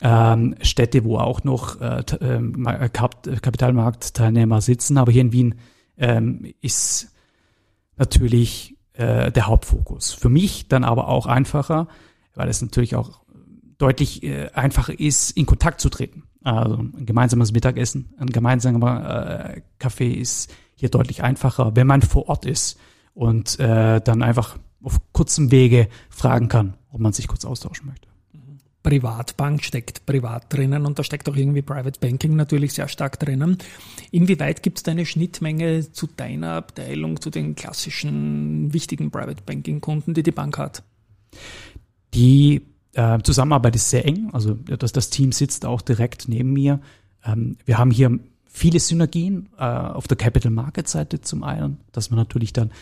ähm, 0.00 0.54
Städte, 0.62 1.04
wo 1.04 1.18
auch 1.18 1.44
noch 1.44 1.80
äh, 1.80 2.02
ähm, 2.20 2.66
äh, 2.66 2.88
Kap 2.88 3.22
Kapitalmarktteilnehmer 3.42 4.60
sitzen. 4.60 4.98
Aber 4.98 5.10
hier 5.10 5.22
in 5.22 5.32
Wien 5.32 5.54
ähm, 5.96 6.52
ist 6.60 7.14
natürlich 7.98 8.76
äh, 8.94 9.30
der 9.30 9.46
Hauptfokus. 9.46 10.12
Für 10.12 10.28
mich 10.28 10.68
dann 10.68 10.84
aber 10.84 11.08
auch 11.08 11.26
einfacher, 11.26 11.88
weil 12.34 12.48
es 12.48 12.62
natürlich 12.62 12.96
auch 12.96 13.20
deutlich 13.78 14.22
äh, 14.22 14.50
einfacher 14.54 14.98
ist, 14.98 15.30
in 15.30 15.46
Kontakt 15.46 15.80
zu 15.80 15.88
treten. 15.88 16.24
Also 16.42 16.76
ein 16.76 17.06
gemeinsames 17.06 17.52
Mittagessen, 17.52 18.14
ein 18.18 18.28
gemeinsamer 18.28 19.54
äh, 19.54 19.60
Kaffee 19.78 20.12
ist 20.12 20.52
hier 20.74 20.88
deutlich 20.88 21.22
einfacher, 21.22 21.74
wenn 21.76 21.86
man 21.86 22.02
vor 22.02 22.28
Ort 22.28 22.46
ist 22.46 22.78
und 23.14 23.58
äh, 23.58 24.00
dann 24.00 24.22
einfach 24.22 24.58
auf 24.82 25.00
kurzem 25.12 25.50
Wege 25.50 25.88
fragen 26.08 26.48
kann, 26.48 26.74
ob 26.90 27.00
man 27.00 27.12
sich 27.12 27.26
kurz 27.26 27.44
austauschen 27.44 27.86
möchte. 27.86 28.07
Privatbank 28.88 29.62
steckt 29.62 30.06
privat 30.06 30.50
drinnen 30.50 30.86
und 30.86 30.98
da 30.98 31.04
steckt 31.04 31.28
auch 31.28 31.36
irgendwie 31.36 31.60
Private 31.60 32.00
Banking 32.00 32.36
natürlich 32.36 32.72
sehr 32.72 32.88
stark 32.88 33.20
drinnen. 33.20 33.58
Inwieweit 34.12 34.62
gibt 34.62 34.78
es 34.78 34.82
da 34.82 34.92
eine 34.92 35.04
Schnittmenge 35.04 35.92
zu 35.92 36.06
deiner 36.06 36.52
Abteilung, 36.52 37.20
zu 37.20 37.28
den 37.28 37.54
klassischen 37.54 38.72
wichtigen 38.72 39.10
Private 39.10 39.42
Banking 39.44 39.82
Kunden, 39.82 40.14
die 40.14 40.22
die 40.22 40.30
Bank 40.30 40.56
hat? 40.56 40.82
Die 42.14 42.62
äh, 42.94 43.18
Zusammenarbeit 43.22 43.76
ist 43.76 43.90
sehr 43.90 44.06
eng, 44.06 44.30
also 44.32 44.54
das, 44.54 44.92
das 44.92 45.10
Team 45.10 45.32
sitzt 45.32 45.66
auch 45.66 45.82
direkt 45.82 46.26
neben 46.26 46.54
mir. 46.54 46.80
Ähm, 47.26 47.58
wir 47.66 47.76
haben 47.76 47.90
hier 47.90 48.18
viele 48.46 48.80
Synergien 48.80 49.50
äh, 49.58 49.64
auf 49.64 50.08
der 50.08 50.16
Capital 50.16 50.50
Market 50.50 50.88
Seite 50.88 51.20
zum 51.20 51.44
einen, 51.44 51.76
dass 51.92 52.08
man 52.08 52.16
natürlich 52.16 52.54
dann 52.54 52.72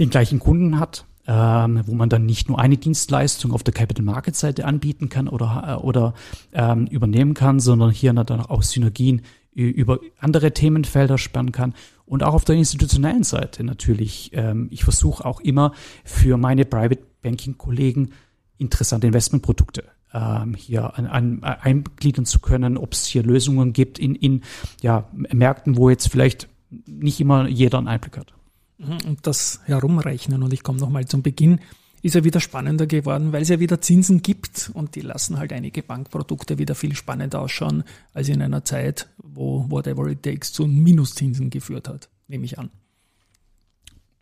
den 0.00 0.10
gleichen 0.10 0.38
Kunden 0.38 0.78
hat, 0.78 1.06
ähm, 1.26 1.82
wo 1.86 1.94
man 1.94 2.08
dann 2.08 2.26
nicht 2.26 2.48
nur 2.48 2.58
eine 2.58 2.76
Dienstleistung 2.76 3.52
auf 3.52 3.62
der 3.62 3.74
Capital 3.74 4.04
Market 4.04 4.36
Seite 4.36 4.64
anbieten 4.64 5.08
kann 5.08 5.28
oder, 5.28 5.78
äh, 5.78 5.82
oder 5.82 6.14
ähm, 6.52 6.86
übernehmen 6.86 7.34
kann, 7.34 7.60
sondern 7.60 7.90
hier 7.90 8.12
dann 8.12 8.40
auch 8.40 8.62
Synergien 8.62 9.22
über 9.52 9.98
andere 10.18 10.52
Themenfelder 10.52 11.18
spannen 11.18 11.50
kann 11.50 11.74
und 12.06 12.22
auch 12.22 12.34
auf 12.34 12.44
der 12.44 12.56
institutionellen 12.56 13.24
Seite 13.24 13.64
natürlich. 13.64 14.30
Ähm, 14.32 14.68
ich 14.70 14.84
versuche 14.84 15.24
auch 15.24 15.40
immer 15.40 15.72
für 16.04 16.36
meine 16.36 16.64
Private 16.64 17.02
Banking 17.22 17.58
Kollegen 17.58 18.10
interessante 18.58 19.06
Investmentprodukte 19.06 19.84
ähm, 20.12 20.54
hier 20.54 20.96
an, 20.98 21.06
an, 21.06 21.42
eingliedern 21.42 22.26
zu 22.26 22.40
können, 22.40 22.76
ob 22.76 22.92
es 22.92 23.06
hier 23.06 23.22
Lösungen 23.22 23.72
gibt 23.72 23.98
in, 23.98 24.14
in 24.14 24.42
ja, 24.82 25.08
Märkten, 25.12 25.76
wo 25.76 25.90
jetzt 25.90 26.08
vielleicht 26.08 26.48
nicht 26.86 27.20
immer 27.20 27.48
jeder 27.48 27.78
einen 27.78 27.88
Einblick 27.88 28.18
hat. 28.18 28.32
Mhm, 28.80 28.98
und 29.06 29.26
das 29.26 29.60
Herumrechnen, 29.64 30.42
und 30.42 30.52
ich 30.52 30.62
komme 30.62 30.80
nochmal 30.80 31.06
zum 31.06 31.22
Beginn, 31.22 31.60
ist 32.02 32.14
ja 32.14 32.24
wieder 32.24 32.40
spannender 32.40 32.86
geworden, 32.86 33.32
weil 33.32 33.42
es 33.42 33.50
ja 33.50 33.60
wieder 33.60 33.80
Zinsen 33.80 34.22
gibt 34.22 34.70
und 34.72 34.94
die 34.94 35.02
lassen 35.02 35.38
halt 35.38 35.52
einige 35.52 35.82
Bankprodukte 35.82 36.56
wieder 36.56 36.74
viel 36.74 36.94
spannender 36.94 37.40
ausschauen, 37.40 37.84
als 38.14 38.28
in 38.28 38.40
einer 38.40 38.64
Zeit, 38.64 39.08
wo 39.18 39.66
whatever 39.68 40.06
it 40.06 40.22
takes 40.22 40.52
zu 40.52 40.66
Minuszinsen 40.66 41.50
geführt 41.50 41.88
hat, 41.88 42.08
nehme 42.26 42.46
ich 42.46 42.58
an. 42.58 42.70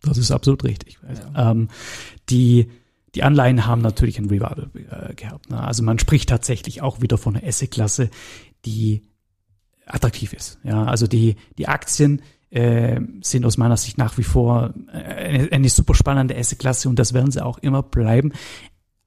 Das 0.01 0.17
ist 0.17 0.31
absolut 0.31 0.63
richtig. 0.65 0.97
Ja. 1.35 1.51
Ähm, 1.51 1.69
die, 2.29 2.69
die 3.15 3.23
Anleihen 3.23 3.65
haben 3.65 3.81
natürlich 3.81 4.19
ein 4.19 4.25
Revival 4.25 4.69
äh, 4.73 5.13
gehabt. 5.13 5.49
Ne? 5.49 5.61
Also 5.61 5.83
man 5.83 5.99
spricht 5.99 6.29
tatsächlich 6.29 6.81
auch 6.81 7.01
wieder 7.01 7.17
von 7.17 7.35
einer 7.35 7.47
Asset-Klasse, 7.47 8.09
die 8.65 9.03
attraktiv 9.85 10.33
ist. 10.33 10.59
Ja, 10.63 10.83
also 10.85 11.07
die, 11.07 11.35
die 11.57 11.67
Aktien, 11.67 12.21
äh, 12.51 12.99
sind 13.21 13.45
aus 13.45 13.57
meiner 13.57 13.77
Sicht 13.77 13.97
nach 13.97 14.17
wie 14.17 14.23
vor 14.23 14.73
äh, 14.91 14.97
eine, 14.97 15.51
eine 15.51 15.69
super 15.69 15.95
spannende 15.95 16.35
Asset-Klasse 16.35 16.89
und 16.89 16.97
das 16.97 17.13
werden 17.13 17.31
sie 17.31 17.43
auch 17.43 17.57
immer 17.59 17.83
bleiben. 17.83 18.33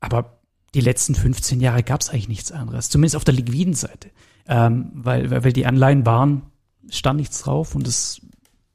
Aber 0.00 0.38
die 0.74 0.80
letzten 0.80 1.14
15 1.14 1.60
Jahre 1.60 1.82
gab 1.82 2.00
es 2.00 2.10
eigentlich 2.10 2.28
nichts 2.28 2.52
anderes, 2.52 2.88
zumindest 2.88 3.16
auf 3.16 3.24
der 3.24 3.34
liquiden 3.34 3.74
Seite, 3.74 4.10
ähm, 4.46 4.90
weil, 4.94 5.30
weil 5.30 5.52
die 5.52 5.66
Anleihen 5.66 6.06
waren, 6.06 6.42
stand 6.88 7.18
nichts 7.18 7.42
drauf 7.42 7.74
und 7.74 7.86
es 7.86 8.20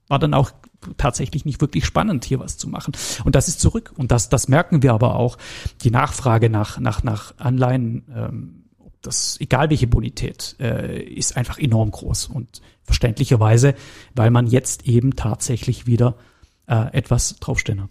war 0.08 0.20
dann 0.20 0.34
auch 0.34 0.52
tatsächlich 0.98 1.46
nicht 1.46 1.60
wirklich 1.60 1.86
spannend, 1.86 2.24
hier 2.26 2.40
was 2.40 2.58
zu 2.58 2.70
machen. 2.70 2.94
Und 3.26 3.36
das 3.36 3.48
ist 3.48 3.60
zurück. 3.60 3.94
Und 3.98 4.12
das, 4.12 4.30
das 4.30 4.48
merken 4.48 4.84
wir 4.84 4.94
aber 4.94 5.16
auch. 5.16 5.38
Die 5.82 5.92
Nachfrage 5.92 6.50
nach, 6.50 6.80
nach, 6.80 7.04
nach 7.04 7.34
Anleihen 7.38 8.06
ähm, 8.16 8.64
das, 9.08 9.38
egal 9.40 9.70
welche 9.70 9.88
Bonität, 9.88 10.56
äh, 10.60 11.02
ist 11.02 11.36
einfach 11.36 11.58
enorm 11.58 11.92
groß 11.92 12.28
und 12.28 12.62
verständlicherweise, 12.84 13.74
weil 14.14 14.32
man 14.32 14.48
jetzt 14.48 14.88
eben 14.88 15.16
tatsächlich 15.16 15.88
wieder 15.88 16.16
äh, 16.68 16.94
etwas 16.94 17.38
draufstehen 17.38 17.82
hat. 17.82 17.90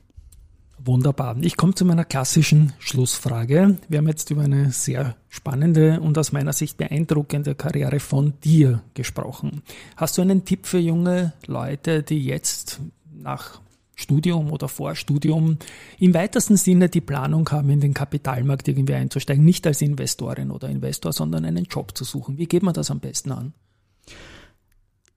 Wunderbar. 0.79 1.37
Ich 1.41 1.57
komme 1.57 1.75
zu 1.75 1.85
meiner 1.85 2.05
klassischen 2.05 2.73
Schlussfrage. 2.79 3.79
Wir 3.89 3.99
haben 3.99 4.07
jetzt 4.07 4.31
über 4.31 4.43
eine 4.43 4.71
sehr 4.71 5.17
spannende 5.29 6.01
und 6.01 6.17
aus 6.17 6.31
meiner 6.31 6.53
Sicht 6.53 6.77
beeindruckende 6.77 7.57
Karriere 7.57 7.99
von 7.99 8.35
dir 8.45 8.83
gesprochen. 8.95 9.63
Hast 9.97 10.17
du 10.17 10.23
einen 10.23 10.45
Tipp 10.45 10.67
für 10.67 10.79
junge 10.79 11.33
Leute, 11.47 12.05
die 12.05 12.25
jetzt 12.25 12.81
nach 13.13 13.61
Studium 13.99 14.53
oder 14.53 14.69
Vorstudium 14.69 15.57
im 15.99 16.15
weitesten 16.15 16.57
Sinne 16.57 16.91
die 16.91 17.01
Planung 17.01 17.49
haben, 17.51 17.71
in 17.71 17.81
den 17.81 17.95
Kapitalmarkt 17.95 18.69
irgendwie 18.69 18.95
einzusteigen, 18.95 19.45
nicht 19.45 19.67
als 19.67 19.81
Investorin 19.81 20.51
oder 20.51 20.69
Investor, 20.69 21.13
sondern 21.13 21.47
einen 21.47 21.65
Job 21.65 21.97
zu 21.97 22.05
suchen. 22.05 22.37
Wie 22.37 22.47
geht 22.47 22.63
man 22.63 22.75
das 22.75 22.91
am 22.91 23.01
besten 23.01 23.33
an? 23.33 23.55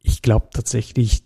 Ich 0.01 0.21
glaube 0.21 0.47
tatsächlich, 0.53 1.23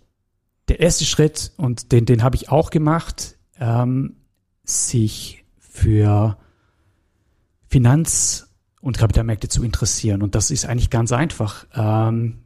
der 0.68 0.80
erste 0.80 1.04
Schritt, 1.04 1.52
und 1.56 1.92
den, 1.92 2.06
den 2.06 2.24
habe 2.24 2.34
ich 2.34 2.48
auch 2.48 2.70
gemacht, 2.70 3.38
ähm, 3.60 4.16
sich 4.64 5.44
für 5.58 6.36
Finanz- 7.68 8.48
und 8.80 8.98
Kapitalmärkte 8.98 9.48
zu 9.48 9.62
interessieren. 9.62 10.22
Und 10.22 10.34
das 10.34 10.50
ist 10.50 10.66
eigentlich 10.66 10.90
ganz 10.90 11.12
einfach. 11.12 11.66
Ähm, 11.72 12.43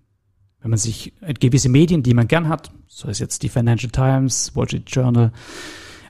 wenn 0.60 0.70
man 0.70 0.78
sich 0.78 1.12
gewisse 1.40 1.68
Medien, 1.68 2.02
die 2.02 2.14
man 2.14 2.28
gern 2.28 2.48
hat, 2.48 2.72
so 2.86 3.08
ist 3.08 3.20
jetzt 3.20 3.42
die 3.42 3.48
Financial 3.48 3.90
Times, 3.90 4.54
Wall 4.56 4.66
Street 4.66 4.90
Journal, 4.90 5.32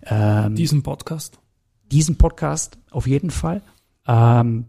ähm, 0.06 0.54
diesen 0.54 0.82
Podcast, 0.82 1.38
diesen 1.90 2.16
Podcast 2.16 2.78
auf 2.90 3.06
jeden 3.06 3.30
Fall. 3.30 3.62
Ähm, 4.06 4.66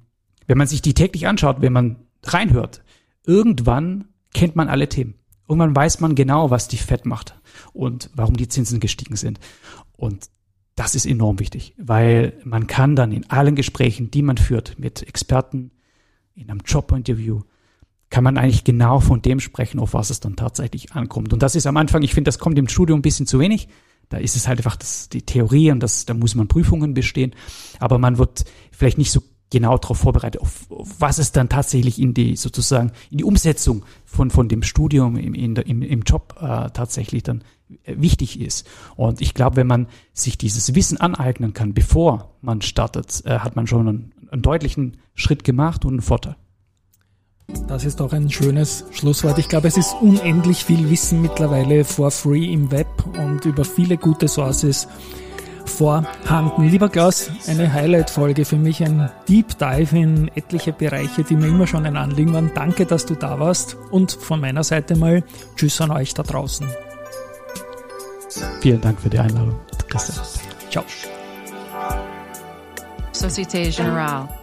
wenn 0.47 0.57
man 0.57 0.67
sich 0.67 0.81
die 0.81 0.93
täglich 0.93 1.27
anschaut, 1.27 1.61
wenn 1.61 1.73
man 1.73 1.97
reinhört, 2.23 2.83
irgendwann 3.25 4.05
kennt 4.33 4.55
man 4.55 4.67
alle 4.67 4.89
Themen. 4.89 5.15
Irgendwann 5.47 5.75
weiß 5.75 5.99
man 5.99 6.15
genau, 6.15 6.51
was 6.51 6.67
die 6.67 6.77
Fed 6.77 7.05
macht 7.05 7.39
und 7.73 8.09
warum 8.13 8.37
die 8.37 8.47
Zinsen 8.47 8.79
gestiegen 8.79 9.15
sind. 9.15 9.39
Und 9.93 10.29
das 10.75 10.95
ist 10.95 11.05
enorm 11.05 11.39
wichtig, 11.39 11.73
weil 11.77 12.39
man 12.43 12.67
kann 12.67 12.95
dann 12.95 13.11
in 13.11 13.29
allen 13.29 13.55
Gesprächen, 13.55 14.11
die 14.11 14.21
man 14.21 14.37
führt 14.37 14.77
mit 14.77 15.03
Experten, 15.07 15.71
in 16.35 16.49
einem 16.49 16.61
Jobinterview, 16.65 17.41
kann 18.09 18.23
man 18.23 18.37
eigentlich 18.37 18.63
genau 18.63 18.99
von 18.99 19.21
dem 19.21 19.39
sprechen, 19.39 19.79
auf 19.79 19.93
was 19.93 20.09
es 20.09 20.19
dann 20.19 20.35
tatsächlich 20.35 20.93
ankommt. 20.93 21.33
Und 21.33 21.43
das 21.43 21.55
ist 21.55 21.67
am 21.67 21.77
Anfang, 21.77 22.01
ich 22.01 22.13
finde, 22.13 22.29
das 22.29 22.39
kommt 22.39 22.57
im 22.57 22.67
Studium 22.67 22.99
ein 22.99 23.03
bisschen 23.03 23.27
zu 23.27 23.39
wenig. 23.39 23.67
Da 24.09 24.17
ist 24.17 24.35
es 24.35 24.47
halt 24.47 24.59
einfach 24.59 24.75
das, 24.75 25.09
die 25.09 25.21
Theorie 25.21 25.71
und 25.71 25.81
das, 25.81 26.05
da 26.05 26.15
muss 26.15 26.33
man 26.33 26.47
Prüfungen 26.47 26.95
bestehen. 26.95 27.35
Aber 27.79 27.99
man 27.99 28.17
wird 28.17 28.45
vielleicht 28.71 28.97
nicht 28.97 29.11
so 29.11 29.21
genau 29.51 29.77
darauf 29.77 29.99
vorbereitet, 29.99 30.41
auf, 30.41 30.69
auf 30.69 30.89
was 30.99 31.17
es 31.19 31.31
dann 31.31 31.49
tatsächlich 31.49 31.99
in 31.99 32.13
die 32.13 32.35
sozusagen 32.35 32.91
in 33.09 33.19
die 33.19 33.23
Umsetzung 33.23 33.83
von 34.05 34.29
von 34.29 34.47
dem 34.47 34.63
Studium 34.63 35.15
im 35.15 35.33
in 35.33 35.55
der, 35.55 35.65
im, 35.65 35.81
im 35.81 36.01
Job 36.01 36.35
äh, 36.39 36.69
tatsächlich 36.71 37.23
dann 37.23 37.43
äh, 37.83 37.95
wichtig 37.97 38.39
ist. 38.39 38.67
Und 38.95 39.21
ich 39.21 39.33
glaube, 39.33 39.57
wenn 39.57 39.67
man 39.67 39.87
sich 40.13 40.37
dieses 40.37 40.75
Wissen 40.75 40.97
aneignen 40.97 41.53
kann, 41.53 41.73
bevor 41.73 42.35
man 42.41 42.61
startet, 42.61 43.23
äh, 43.25 43.39
hat 43.39 43.55
man 43.55 43.67
schon 43.67 43.87
einen, 43.87 44.13
einen 44.31 44.41
deutlichen 44.41 44.97
Schritt 45.15 45.43
gemacht 45.43 45.85
und 45.85 45.93
einen 45.93 46.01
Vorteil. 46.01 46.35
Das 47.69 47.85
ist 47.85 48.01
auch 48.01 48.13
ein 48.13 48.31
schönes 48.31 48.83
Schlusswort. 48.91 49.37
Ich 49.37 49.47
glaube, 49.47 49.67
es 49.67 49.77
ist 49.77 49.95
unendlich 50.01 50.65
viel 50.65 50.89
Wissen 50.89 51.21
mittlerweile 51.21 51.85
for 51.85 52.09
free 52.09 52.51
im 52.51 52.71
Web 52.71 52.87
und 53.15 53.45
über 53.45 53.63
viele 53.63 53.95
gute 53.95 54.27
Sources 54.27 54.87
vorhanden. 55.65 56.67
Lieber 56.67 56.89
Klaus, 56.89 57.29
eine 57.47 57.71
Highlight-Folge 57.71 58.43
für 58.43 58.55
mich, 58.55 58.83
ein 58.83 59.11
Deep 59.27 59.55
Dive 59.59 59.95
in 59.95 60.31
etliche 60.35 60.73
Bereiche, 60.73 61.23
die 61.23 61.35
mir 61.35 61.47
immer 61.47 61.67
schon 61.67 61.85
ein 61.85 61.95
Anliegen 61.95 62.33
waren. 62.33 62.51
Danke, 62.55 62.87
dass 62.87 63.05
du 63.05 63.13
da 63.13 63.39
warst 63.39 63.77
und 63.91 64.13
von 64.13 64.41
meiner 64.41 64.63
Seite 64.63 64.95
mal 64.95 65.23
Tschüss 65.55 65.79
an 65.79 65.91
euch 65.91 66.15
da 66.15 66.23
draußen. 66.23 66.67
Vielen 68.61 68.81
Dank 68.81 68.99
für 68.99 69.09
die 69.09 69.19
Einladung, 69.19 69.59
Christian. 69.87 70.25
Ciao. 70.71 70.83
Société 73.13 73.69
Générale. 73.69 74.38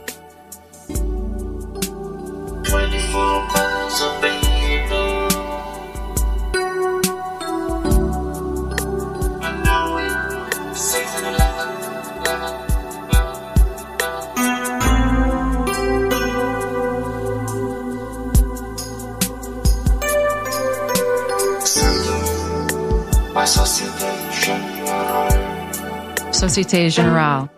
Société 26.36 26.90
Générale. 26.90 27.55